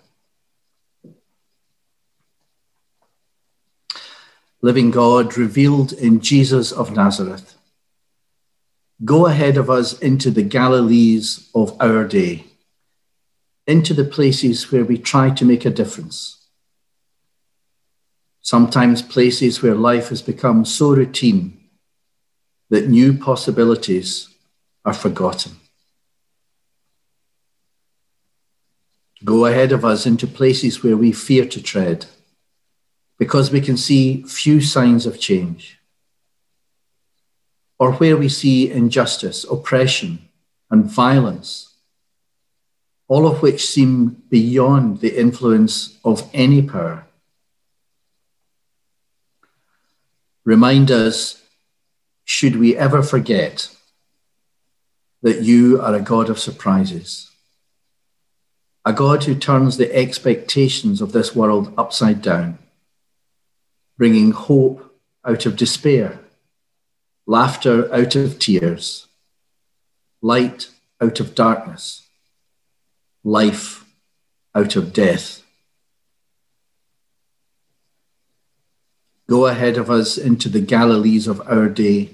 Living 4.62 4.89
God, 4.89 5.38
revealed 5.38 5.93
in 5.93 6.22
Jesus 6.22 6.72
of 6.72 6.96
Nazareth, 6.96 7.56
go 9.04 9.28
ahead 9.28 9.58
of 9.58 9.70
us 9.70 10.00
into 10.00 10.32
the 10.32 10.41
Galilees 10.41 11.50
of 11.54 11.80
our 11.80 12.04
day, 12.04 12.46
into 13.68 13.93
the 13.93 14.06
places 14.06 14.72
where 14.72 14.84
we 14.84 14.98
try 14.98 15.30
to 15.30 15.46
make 15.46 15.66
a 15.66 15.70
difference. 15.70 16.48
Sometimes 18.41 19.02
places 19.02 19.62
where 19.62 19.76
life 19.76 20.10
has 20.10 20.22
become 20.22 20.66
so 20.66 20.96
routine 20.96 21.60
that 22.70 22.88
new 22.88 23.14
possibilities 23.14 24.35
are 24.86 24.94
forgotten. 24.94 25.54
Go 29.24 29.46
ahead 29.46 29.72
of 29.72 29.84
us 29.84 30.06
into 30.06 30.28
places 30.28 30.84
where 30.84 30.96
we 30.96 31.12
fear 31.12 31.46
to 31.46 31.62
tread 31.62 32.06
because 33.18 33.52
we 33.52 33.62
can 33.62 33.78
see 33.78 34.24
few 34.24 34.62
signs 34.62 35.06
of 35.06 35.20
change, 35.20 35.80
or 37.80 37.94
where 37.94 38.18
we 38.18 38.30
see 38.30 38.70
injustice, 38.70 39.44
oppression, 39.46 40.20
and 40.70 40.86
violence, 40.86 41.74
all 43.08 43.26
of 43.26 43.42
which 43.42 43.66
seem 43.66 44.22
beyond 44.30 45.00
the 45.00 45.18
influence 45.18 45.98
of 46.04 46.30
any 46.34 46.62
power. 46.62 47.08
Remind 50.44 50.92
us, 50.92 51.42
should 52.26 52.58
we 52.58 52.76
ever 52.76 53.02
forget 53.02 53.70
that 55.26 55.42
you 55.42 55.82
are 55.82 55.96
a 55.96 56.02
God 56.02 56.30
of 56.30 56.38
surprises, 56.38 57.32
a 58.86 58.94
God 58.94 59.24
who 59.24 59.34
turns 59.34 59.76
the 59.76 59.92
expectations 59.92 61.02
of 61.02 61.14
this 61.14 61.36
world 61.36 61.74
upside 61.80 62.22
down 62.22 62.60
bringing 63.98 64.30
hope 64.30 64.94
out 65.26 65.48
of 65.48 65.56
despair, 65.56 66.20
laughter 67.26 67.92
out 67.92 68.16
of 68.16 68.38
tears, 68.38 69.08
light 70.22 70.70
out 71.02 71.20
of 71.20 71.34
darkness, 71.34 72.08
life 73.24 73.84
out 74.54 74.76
of 74.76 74.94
death. 74.94 75.42
Go 79.28 79.48
ahead 79.48 79.78
of 79.78 79.90
us 79.90 80.20
into 80.20 80.50
the 80.50 80.62
Galilees 80.62 81.26
of 81.26 81.42
our 81.48 81.68
day 81.68 82.12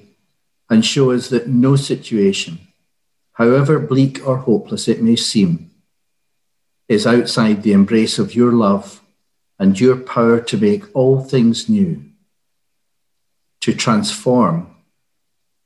and 0.70 0.86
show 0.86 1.12
us 1.12 1.28
that 1.28 1.50
no 1.50 1.76
situation, 1.76 2.71
however 3.34 3.80
bleak 3.80 4.26
or 4.28 4.38
hopeless 4.38 4.88
it 4.88 5.02
may 5.02 5.16
seem, 5.16 5.72
is 6.88 7.08
outside 7.08 7.64
the 7.64 7.72
embrace 7.72 8.20
of 8.20 8.36
your 8.36 8.52
love 8.52 9.02
and 9.58 9.80
your 9.80 9.96
power 9.96 10.40
to 10.40 10.58
make 10.58 10.84
all 10.96 11.24
things 11.24 11.70
new, 11.70 12.04
to 13.62 13.74
transform 13.74 14.68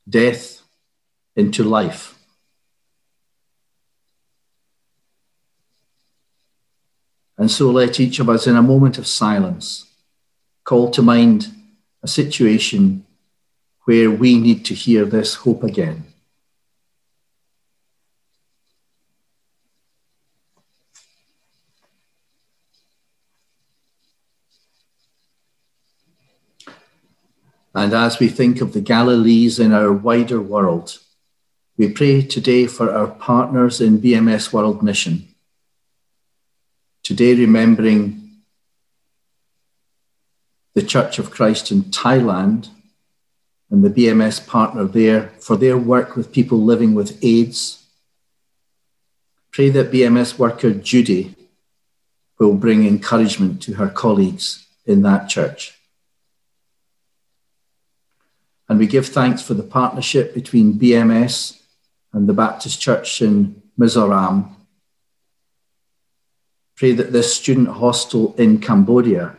death 0.08 0.62
into 1.34 1.64
life. 1.64 2.16
And 7.38 7.50
so 7.50 7.70
let 7.70 8.00
each 8.00 8.18
of 8.18 8.30
us, 8.30 8.46
in 8.46 8.56
a 8.56 8.62
moment 8.62 8.96
of 8.96 9.06
silence, 9.06 9.86
call 10.64 10.90
to 10.90 11.02
mind 11.02 11.48
a 12.02 12.08
situation 12.08 13.04
where 13.84 14.10
we 14.10 14.38
need 14.38 14.64
to 14.64 14.74
hear 14.74 15.04
this 15.04 15.34
hope 15.34 15.62
again. 15.62 16.05
And 27.76 27.92
as 27.92 28.18
we 28.18 28.28
think 28.28 28.62
of 28.62 28.72
the 28.72 28.80
Galilees 28.80 29.58
in 29.60 29.74
our 29.74 29.92
wider 29.92 30.40
world, 30.40 30.98
we 31.76 31.90
pray 31.90 32.22
today 32.22 32.66
for 32.66 32.90
our 32.90 33.08
partners 33.08 33.82
in 33.82 34.00
BMS 34.00 34.50
World 34.50 34.82
Mission. 34.82 35.28
Today, 37.02 37.34
remembering 37.34 38.30
the 40.72 40.82
Church 40.82 41.18
of 41.18 41.30
Christ 41.30 41.70
in 41.70 41.82
Thailand 41.82 42.70
and 43.70 43.84
the 43.84 43.90
BMS 43.90 44.46
partner 44.46 44.84
there 44.84 45.28
for 45.38 45.58
their 45.58 45.76
work 45.76 46.16
with 46.16 46.32
people 46.32 46.62
living 46.62 46.94
with 46.94 47.22
AIDS. 47.22 47.84
Pray 49.52 49.68
that 49.68 49.92
BMS 49.92 50.38
worker 50.38 50.72
Judy 50.72 51.34
will 52.38 52.54
bring 52.54 52.86
encouragement 52.86 53.60
to 53.64 53.74
her 53.74 53.90
colleagues 53.90 54.66
in 54.86 55.02
that 55.02 55.28
church. 55.28 55.75
And 58.68 58.78
we 58.78 58.86
give 58.86 59.06
thanks 59.06 59.42
for 59.42 59.54
the 59.54 59.62
partnership 59.62 60.34
between 60.34 60.74
BMS 60.74 61.60
and 62.12 62.28
the 62.28 62.32
Baptist 62.32 62.80
Church 62.80 63.22
in 63.22 63.62
Mizoram. 63.78 64.50
Pray 66.74 66.92
that 66.92 67.12
this 67.12 67.34
student 67.34 67.68
hostel 67.68 68.34
in 68.36 68.58
Cambodia 68.60 69.36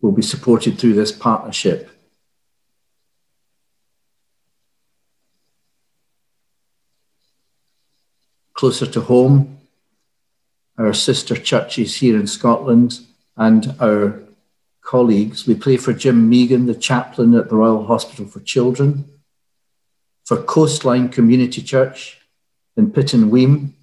will 0.00 0.12
be 0.12 0.22
supported 0.22 0.78
through 0.78 0.94
this 0.94 1.10
partnership. 1.10 1.90
Closer 8.52 8.86
to 8.86 9.00
home, 9.00 9.58
our 10.76 10.92
sister 10.92 11.36
churches 11.36 11.96
here 11.96 12.18
in 12.18 12.26
Scotland 12.26 13.00
and 13.36 13.74
our 13.80 14.20
colleagues, 14.88 15.46
we 15.46 15.54
play 15.54 15.76
for 15.76 15.92
Jim 15.92 16.30
Megan, 16.30 16.64
the 16.64 16.74
chaplain 16.74 17.34
at 17.34 17.50
the 17.50 17.56
Royal 17.56 17.84
Hospital 17.84 18.24
for 18.24 18.40
Children, 18.40 19.04
for 20.24 20.42
Coastline 20.42 21.10
Community 21.10 21.60
Church 21.60 22.18
in 22.74 22.90
Pittenweem, 22.90 23.74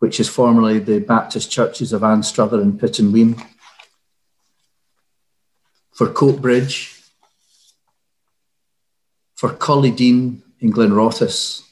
which 0.00 0.20
is 0.20 0.28
formerly 0.28 0.78
the 0.78 0.98
Baptist 0.98 1.50
Churches 1.50 1.94
of 1.94 2.02
Anstruther 2.02 2.60
and 2.60 2.78
Pittenweem, 2.78 3.42
for 5.94 6.08
Coatbridge, 6.08 7.00
for 9.34 9.54
Collydean 9.54 10.42
in 10.60 10.70
Glenrothes, 10.70 11.62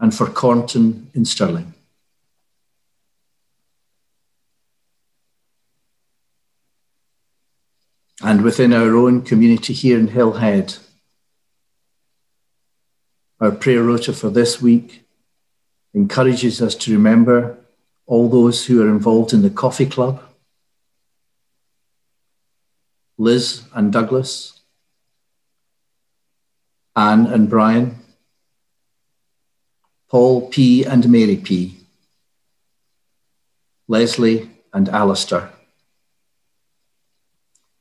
and 0.00 0.12
for 0.12 0.26
Cornton 0.26 1.14
in 1.14 1.24
Stirling. 1.24 1.75
And 8.26 8.42
within 8.42 8.72
our 8.72 8.96
own 8.96 9.22
community 9.22 9.72
here 9.72 9.96
in 9.96 10.08
Hillhead, 10.08 10.80
our 13.40 13.52
prayer 13.52 13.84
rota 13.84 14.12
for 14.12 14.30
this 14.30 14.60
week 14.60 15.04
encourages 15.94 16.60
us 16.60 16.74
to 16.74 16.92
remember 16.92 17.56
all 18.04 18.28
those 18.28 18.66
who 18.66 18.82
are 18.82 18.88
involved 18.88 19.32
in 19.32 19.42
the 19.42 19.50
coffee 19.62 19.86
club, 19.86 20.20
Liz 23.16 23.62
and 23.72 23.92
Douglas, 23.92 24.58
Anne 26.96 27.26
and 27.26 27.48
Brian, 27.48 27.94
Paul 30.10 30.48
P. 30.48 30.84
and 30.84 31.08
Mary 31.08 31.36
P., 31.36 31.78
Leslie 33.86 34.50
and 34.72 34.88
Alistair, 34.88 35.52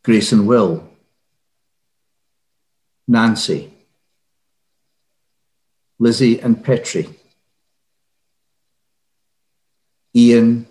Grace 0.06 0.32
and 0.32 0.46
Will, 0.46 0.88
Nancy, 3.08 3.74
Lizzie 5.98 6.40
and 6.40 6.64
Petrie, 6.64 7.10
Ian, 10.16 10.68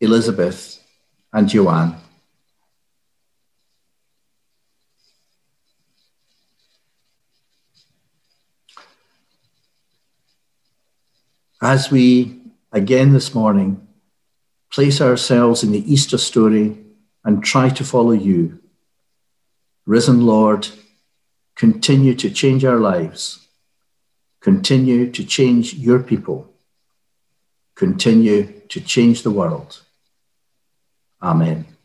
Elizabeth, 0.00 0.80
and 1.32 1.48
Joanne. 1.48 1.96
as 11.62 11.90
we 11.90 12.38
again 12.70 13.12
this 13.12 13.34
morning 13.34 13.88
place 14.70 15.00
ourselves 15.00 15.64
in 15.64 15.72
the 15.72 15.90
Easter 15.92 16.18
story 16.18 16.85
and 17.26 17.42
try 17.42 17.68
to 17.68 17.84
follow 17.84 18.12
you, 18.12 18.60
risen 19.84 20.24
Lord, 20.24 20.68
continue 21.56 22.14
to 22.14 22.30
change 22.30 22.64
our 22.64 22.78
lives, 22.78 23.48
continue 24.40 25.10
to 25.10 25.24
change 25.24 25.74
your 25.74 25.98
people, 25.98 26.48
continue 27.74 28.60
to 28.68 28.80
change 28.80 29.24
the 29.24 29.32
world. 29.32 29.82
Amen. 31.20 31.75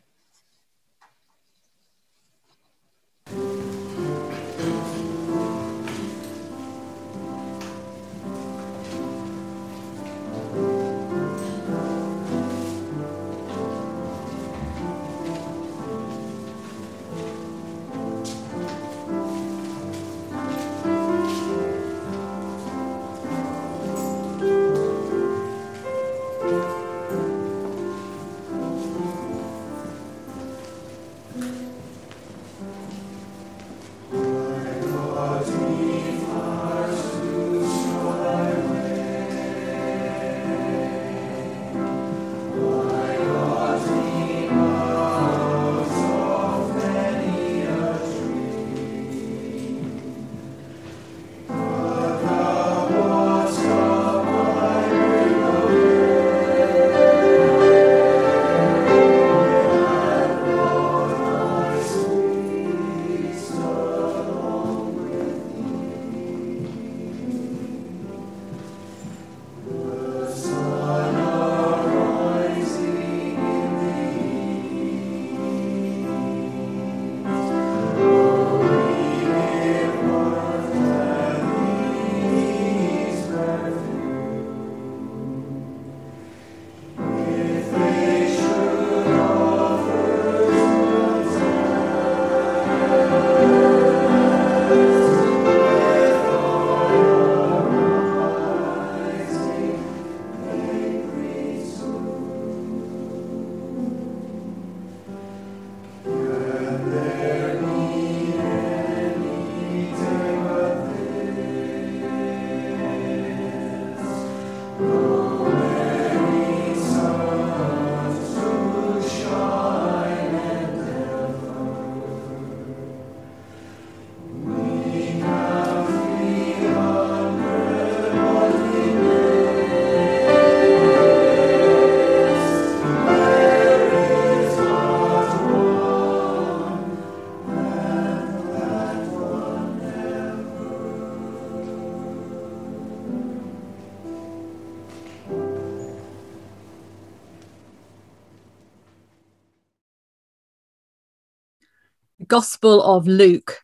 Gospel 152.31 152.81
of 152.81 153.09
Luke 153.09 153.57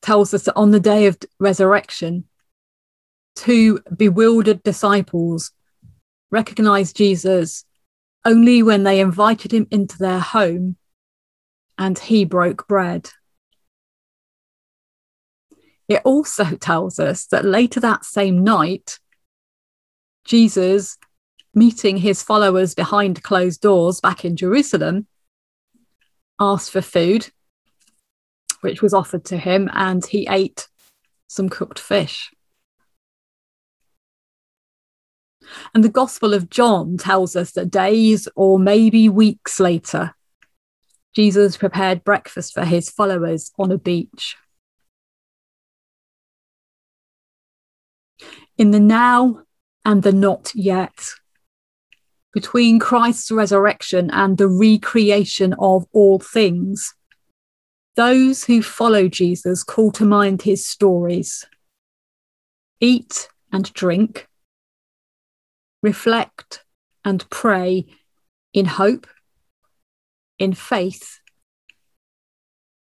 tells 0.00 0.32
us 0.32 0.44
that 0.44 0.54
on 0.54 0.70
the 0.70 0.78
day 0.78 1.06
of 1.06 1.18
resurrection, 1.40 2.26
two 3.34 3.80
bewildered 3.96 4.62
disciples 4.62 5.50
recognized 6.30 6.96
Jesus 6.96 7.64
only 8.24 8.62
when 8.62 8.84
they 8.84 9.00
invited 9.00 9.52
him 9.52 9.66
into 9.72 9.98
their 9.98 10.20
home 10.20 10.76
and 11.78 11.98
he 11.98 12.24
broke 12.24 12.68
bread. 12.68 13.10
It 15.88 16.02
also 16.04 16.44
tells 16.44 17.00
us 17.00 17.26
that 17.32 17.44
later 17.44 17.80
that 17.80 18.04
same 18.04 18.44
night, 18.44 19.00
Jesus, 20.24 20.96
meeting 21.52 21.96
his 21.96 22.22
followers 22.22 22.72
behind 22.72 23.24
closed 23.24 23.62
doors 23.62 24.00
back 24.00 24.24
in 24.24 24.36
Jerusalem, 24.36 25.08
asked 26.38 26.70
for 26.70 26.80
food, 26.80 27.32
which 28.66 28.82
was 28.82 28.92
offered 28.92 29.24
to 29.26 29.38
him, 29.38 29.70
and 29.72 30.04
he 30.04 30.26
ate 30.28 30.66
some 31.28 31.48
cooked 31.48 31.78
fish. 31.78 32.30
And 35.72 35.84
the 35.84 35.88
Gospel 35.88 36.34
of 36.34 36.50
John 36.50 36.96
tells 36.96 37.36
us 37.36 37.52
that 37.52 37.70
days 37.70 38.28
or 38.34 38.58
maybe 38.58 39.08
weeks 39.08 39.60
later, 39.60 40.16
Jesus 41.14 41.56
prepared 41.56 42.02
breakfast 42.02 42.52
for 42.52 42.64
his 42.64 42.90
followers 42.90 43.52
on 43.56 43.70
a 43.70 43.78
beach. 43.78 44.34
In 48.58 48.72
the 48.72 48.80
now 48.80 49.42
and 49.84 50.02
the 50.02 50.12
not 50.12 50.50
yet, 50.56 51.12
between 52.34 52.80
Christ's 52.80 53.30
resurrection 53.30 54.10
and 54.10 54.36
the 54.36 54.48
recreation 54.48 55.54
of 55.60 55.86
all 55.92 56.18
things, 56.18 56.95
those 57.96 58.44
who 58.44 58.62
follow 58.62 59.08
Jesus 59.08 59.64
call 59.64 59.90
to 59.92 60.04
mind 60.04 60.42
his 60.42 60.66
stories. 60.66 61.46
Eat 62.78 63.28
and 63.52 63.72
drink, 63.72 64.28
reflect 65.82 66.62
and 67.04 67.28
pray 67.30 67.86
in 68.52 68.66
hope, 68.66 69.06
in 70.38 70.52
faith, 70.52 71.20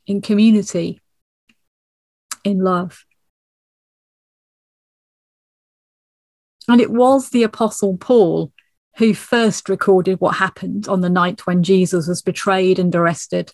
in 0.05 0.21
community, 0.21 1.01
in 2.43 2.59
love. 2.59 3.05
And 6.67 6.81
it 6.81 6.91
was 6.91 7.29
the 7.29 7.43
Apostle 7.43 7.95
Paul 7.97 8.51
who 8.97 9.13
first 9.13 9.69
recorded 9.69 10.19
what 10.19 10.35
happened 10.35 10.87
on 10.87 10.99
the 10.99 11.09
night 11.09 11.45
when 11.47 11.63
Jesus 11.63 12.07
was 12.07 12.21
betrayed 12.21 12.77
and 12.77 12.93
arrested 12.93 13.53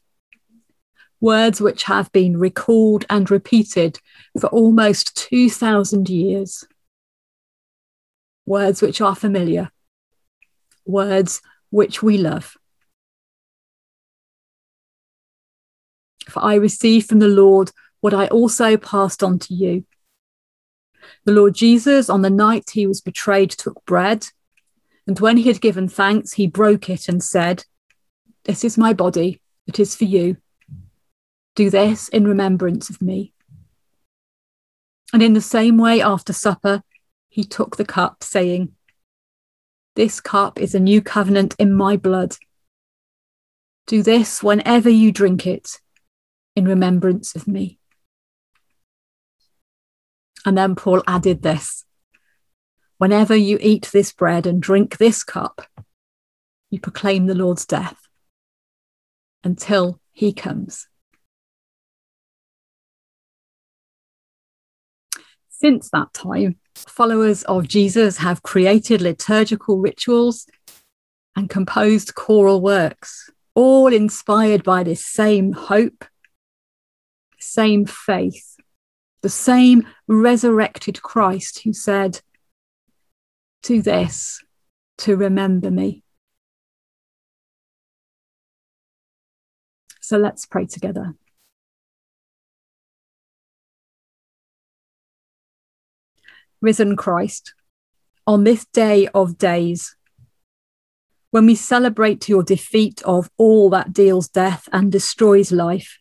words 1.24 1.62
which 1.62 1.84
have 1.84 2.12
been 2.12 2.36
recalled 2.36 3.06
and 3.10 3.32
repeated 3.32 3.98
for 4.38 4.48
almost 4.48 5.16
2,000 5.16 6.10
years. 6.10 6.66
Words 8.46 8.82
which 8.82 9.00
are 9.00 9.16
familiar, 9.16 9.72
words 10.86 11.42
which 11.70 12.04
we 12.04 12.18
love. 12.18 12.58
For 16.28 16.44
I 16.44 16.56
received 16.56 17.08
from 17.08 17.20
the 17.20 17.30
Lord 17.30 17.72
what 18.02 18.14
I 18.14 18.28
also 18.28 18.76
passed 18.76 19.24
on 19.24 19.40
to 19.40 19.54
you. 19.54 19.86
The 21.24 21.32
Lord 21.32 21.56
Jesus, 21.56 22.10
on 22.10 22.22
the 22.22 22.30
night 22.30 22.72
he 22.72 22.86
was 22.86 23.00
betrayed, 23.00 23.52
took 23.52 23.86
bread, 23.86 24.28
and 25.08 25.18
when 25.22 25.38
he 25.38 25.44
had 25.44 25.62
given 25.62 25.88
thanks, 25.88 26.34
he 26.34 26.48
broke 26.48 26.90
it 26.90 27.08
and 27.08 27.24
said, 27.24 27.64
This 28.44 28.66
is 28.66 28.78
my 28.78 28.92
body, 28.92 29.40
it 29.68 29.80
is 29.80 29.96
for 29.96 30.04
you. 30.04 30.36
Do 31.56 31.70
this 31.70 32.08
in 32.10 32.28
remembrance 32.28 32.90
of 32.90 33.02
me. 33.02 33.34
And 35.12 35.22
in 35.22 35.34
the 35.34 35.42
same 35.42 35.78
way, 35.78 36.02
after 36.02 36.34
supper, 36.34 36.82
he 37.30 37.44
took 37.44 37.78
the 37.78 37.86
cup, 37.86 38.24
saying, 38.24 38.74
This 39.96 40.20
cup 40.20 40.60
is 40.60 40.74
a 40.74 40.80
new 40.80 41.02
covenant 41.02 41.56
in 41.60 41.74
my 41.74 41.98
blood. 41.98 42.38
Do 43.86 44.02
this 44.02 44.42
whenever 44.42 44.90
you 44.90 45.12
drink 45.12 45.46
it 45.46 45.80
in 46.56 46.66
remembrance 46.66 47.36
of 47.36 47.48
me. 47.48 47.80
And 50.46 50.58
then 50.58 50.76
Paul 50.76 51.04
added 51.08 51.44
this 51.44 51.86
Whenever 52.98 53.36
you 53.36 53.58
eat 53.62 53.90
this 53.92 54.12
bread 54.12 54.48
and 54.48 54.62
drink 54.62 54.98
this 54.98 55.24
cup, 55.24 55.68
you 56.70 56.80
proclaim 56.80 57.28
the 57.28 57.36
Lord's 57.36 57.66
death 57.66 58.08
until 59.44 60.00
he 60.12 60.34
comes. 60.34 60.88
Since 65.64 65.92
that 65.92 66.14
time, 66.14 66.58
followers 66.76 67.44
of 67.44 67.70
Jesus 67.70 68.18
have 68.18 68.44
created 68.44 69.02
liturgical 69.02 69.78
rituals 69.78 70.46
and 71.38 71.50
composed 71.50 72.16
choral 72.16 72.60
works, 72.60 73.30
all 73.56 73.94
inspired 73.94 74.66
by 74.66 74.84
this 74.84 75.06
same 75.06 75.54
hope, 75.54 76.04
same 77.40 77.86
faith, 77.86 78.58
the 79.22 79.30
same 79.30 79.88
resurrected 80.06 81.02
Christ 81.02 81.62
who 81.64 81.72
said, 81.72 82.20
To 83.62 83.82
this, 83.82 84.44
to 84.98 85.16
remember 85.16 85.72
me. 85.72 86.04
So 90.02 90.18
let's 90.18 90.46
pray 90.46 90.66
together. 90.66 91.16
Risen 96.64 96.96
Christ, 96.96 97.54
on 98.26 98.46
this 98.46 98.66
day 98.74 99.10
of 99.14 99.38
days, 99.38 99.96
when 101.30 101.46
we 101.46 101.56
celebrate 101.56 102.30
your 102.30 102.42
defeat 102.42 103.02
of 103.04 103.30
all 103.38 103.70
that 103.72 103.92
deals 103.92 104.30
death 104.30 104.70
and 104.72 104.92
destroys 104.92 105.52
life, 105.52 106.00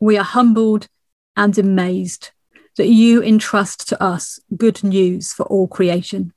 we 0.00 0.16
are 0.16 0.24
humbled 0.24 0.88
and 1.36 1.56
amazed 1.58 2.30
that 2.78 2.88
you 2.88 3.22
entrust 3.22 3.86
to 3.90 4.02
us 4.02 4.40
good 4.56 4.82
news 4.82 5.34
for 5.34 5.44
all 5.44 5.68
creation. 5.68 6.32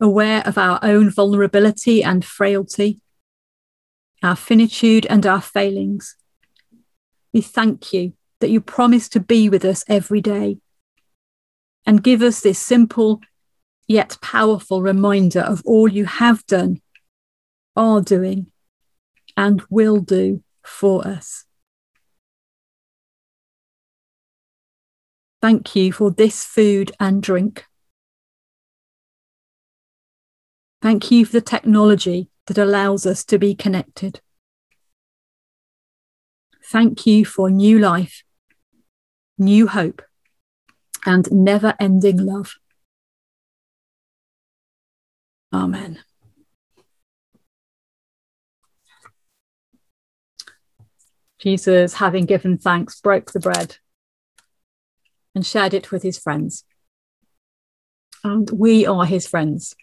Aware 0.00 0.42
of 0.46 0.56
our 0.56 0.78
own 0.82 1.10
vulnerability 1.10 2.04
and 2.04 2.24
frailty, 2.24 3.00
our 4.22 4.36
finitude 4.36 5.06
and 5.06 5.26
our 5.26 5.40
failings, 5.40 6.16
we 7.32 7.40
thank 7.40 7.92
you 7.92 8.12
that 8.40 8.50
you 8.50 8.60
promise 8.60 9.08
to 9.10 9.20
be 9.20 9.48
with 9.48 9.64
us 9.64 9.84
every 9.88 10.20
day 10.20 10.58
and 11.86 12.02
give 12.02 12.22
us 12.22 12.40
this 12.40 12.58
simple 12.58 13.20
yet 13.86 14.16
powerful 14.22 14.82
reminder 14.82 15.40
of 15.40 15.62
all 15.64 15.88
you 15.88 16.04
have 16.04 16.44
done, 16.46 16.80
are 17.76 18.00
doing, 18.00 18.46
and 19.36 19.62
will 19.68 20.00
do 20.00 20.42
for 20.62 21.06
us. 21.06 21.44
Thank 25.42 25.76
you 25.76 25.92
for 25.92 26.10
this 26.10 26.44
food 26.44 26.92
and 26.98 27.22
drink. 27.22 27.66
Thank 30.80 31.10
you 31.10 31.26
for 31.26 31.32
the 31.32 31.40
technology 31.40 32.28
that 32.46 32.58
allows 32.58 33.06
us 33.06 33.24
to 33.24 33.38
be 33.38 33.54
connected. 33.54 34.20
Thank 36.64 37.06
you 37.06 37.24
for 37.24 37.50
new 37.50 37.78
life 37.78 38.24
new 39.38 39.66
hope, 39.66 40.02
and 41.04 41.30
never 41.32 41.74
ending 41.80 42.18
love. 42.18 42.54
Amen. 45.52 46.00
Jesus, 51.38 51.94
having 51.94 52.24
given 52.24 52.56
thanks, 52.56 53.00
broke 53.00 53.32
the 53.32 53.40
bread 53.40 53.76
and 55.34 55.44
shared 55.44 55.74
it 55.74 55.90
with 55.90 56.02
his 56.02 56.18
friends. 56.18 56.64
And 58.22 58.48
we 58.50 58.86
are 58.86 59.04
his 59.04 59.26
friends. 59.26 59.74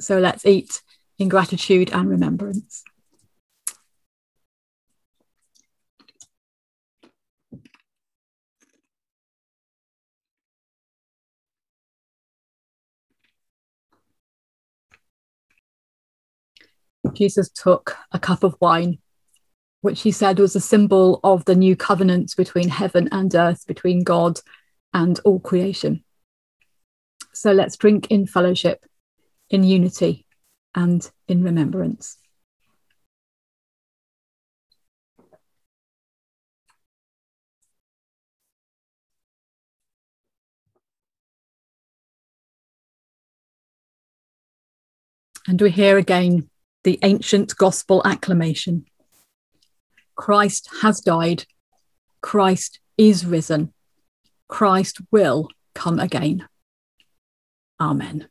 So 0.00 0.18
let's 0.18 0.46
eat 0.46 0.82
in 1.18 1.28
gratitude 1.28 1.92
and 1.92 2.08
remembrance. 2.08 2.84
Jesus 17.14 17.48
took 17.50 17.96
a 18.12 18.18
cup 18.18 18.42
of 18.42 18.56
wine, 18.60 18.98
which 19.80 20.02
he 20.02 20.12
said 20.12 20.38
was 20.38 20.56
a 20.56 20.60
symbol 20.60 21.20
of 21.24 21.44
the 21.44 21.54
new 21.54 21.76
covenant 21.76 22.34
between 22.36 22.68
heaven 22.68 23.08
and 23.12 23.34
earth, 23.34 23.66
between 23.66 24.02
God 24.02 24.40
and 24.92 25.18
all 25.24 25.40
creation. 25.40 26.04
So 27.32 27.52
let's 27.52 27.76
drink 27.76 28.08
in 28.10 28.26
fellowship, 28.26 28.84
in 29.50 29.64
unity, 29.64 30.26
and 30.74 31.08
in 31.28 31.42
remembrance. 31.42 32.16
And 45.46 45.60
we 45.60 45.70
hear 45.70 45.98
again 45.98 46.48
the 46.84 46.98
ancient 47.02 47.56
gospel 47.56 48.02
acclamation 48.04 48.86
Christ 50.16 50.68
has 50.82 51.00
died, 51.00 51.44
Christ 52.20 52.78
is 52.96 53.26
risen, 53.26 53.72
Christ 54.46 55.00
will 55.10 55.48
come 55.74 55.98
again. 55.98 56.46
Amen. 57.80 58.28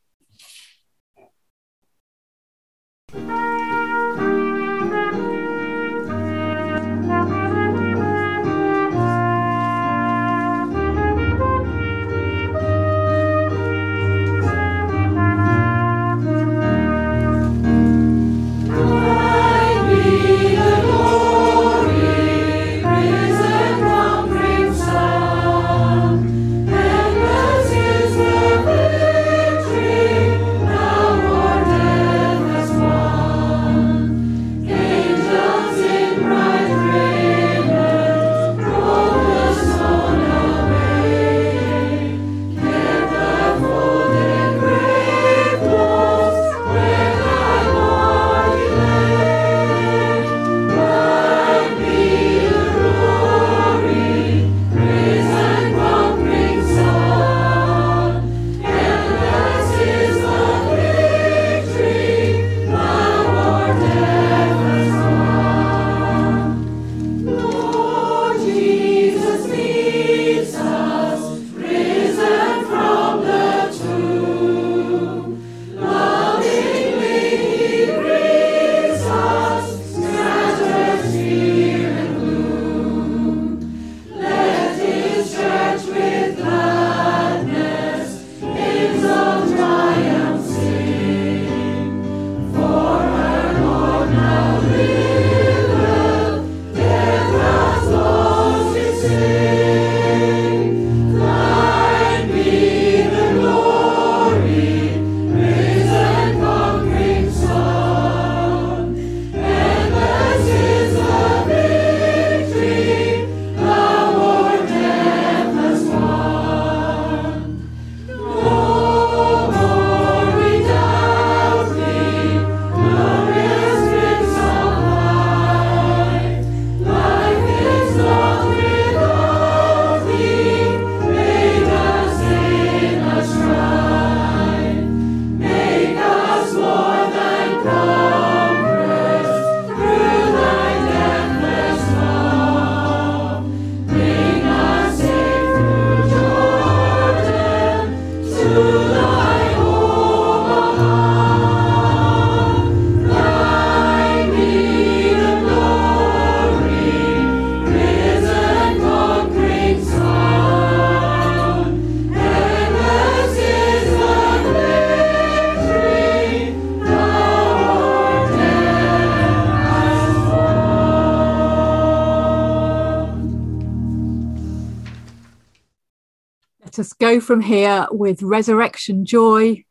Go 177.14 177.20
from 177.20 177.40
here 177.40 177.86
with 177.92 178.22
resurrection 178.22 179.04
joy, 179.04 179.62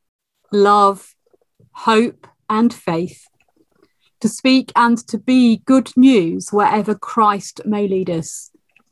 love, 0.53 1.13
hope, 1.73 2.25
and 2.49 2.73
faith 2.73 3.27
to 4.21 4.29
speak 4.29 4.71
and 4.77 4.97
to 5.09 5.17
be 5.17 5.57
good 5.65 5.91
news 5.97 6.53
wherever 6.53 6.95
Christ 6.95 7.59
may 7.65 7.85
lead 7.85 8.09
us 8.09 8.49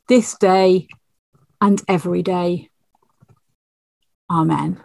this 0.10 0.36
day 0.38 0.90
and 1.62 1.82
every 1.88 2.24
day. 2.24 2.68
Amen. 4.30 4.84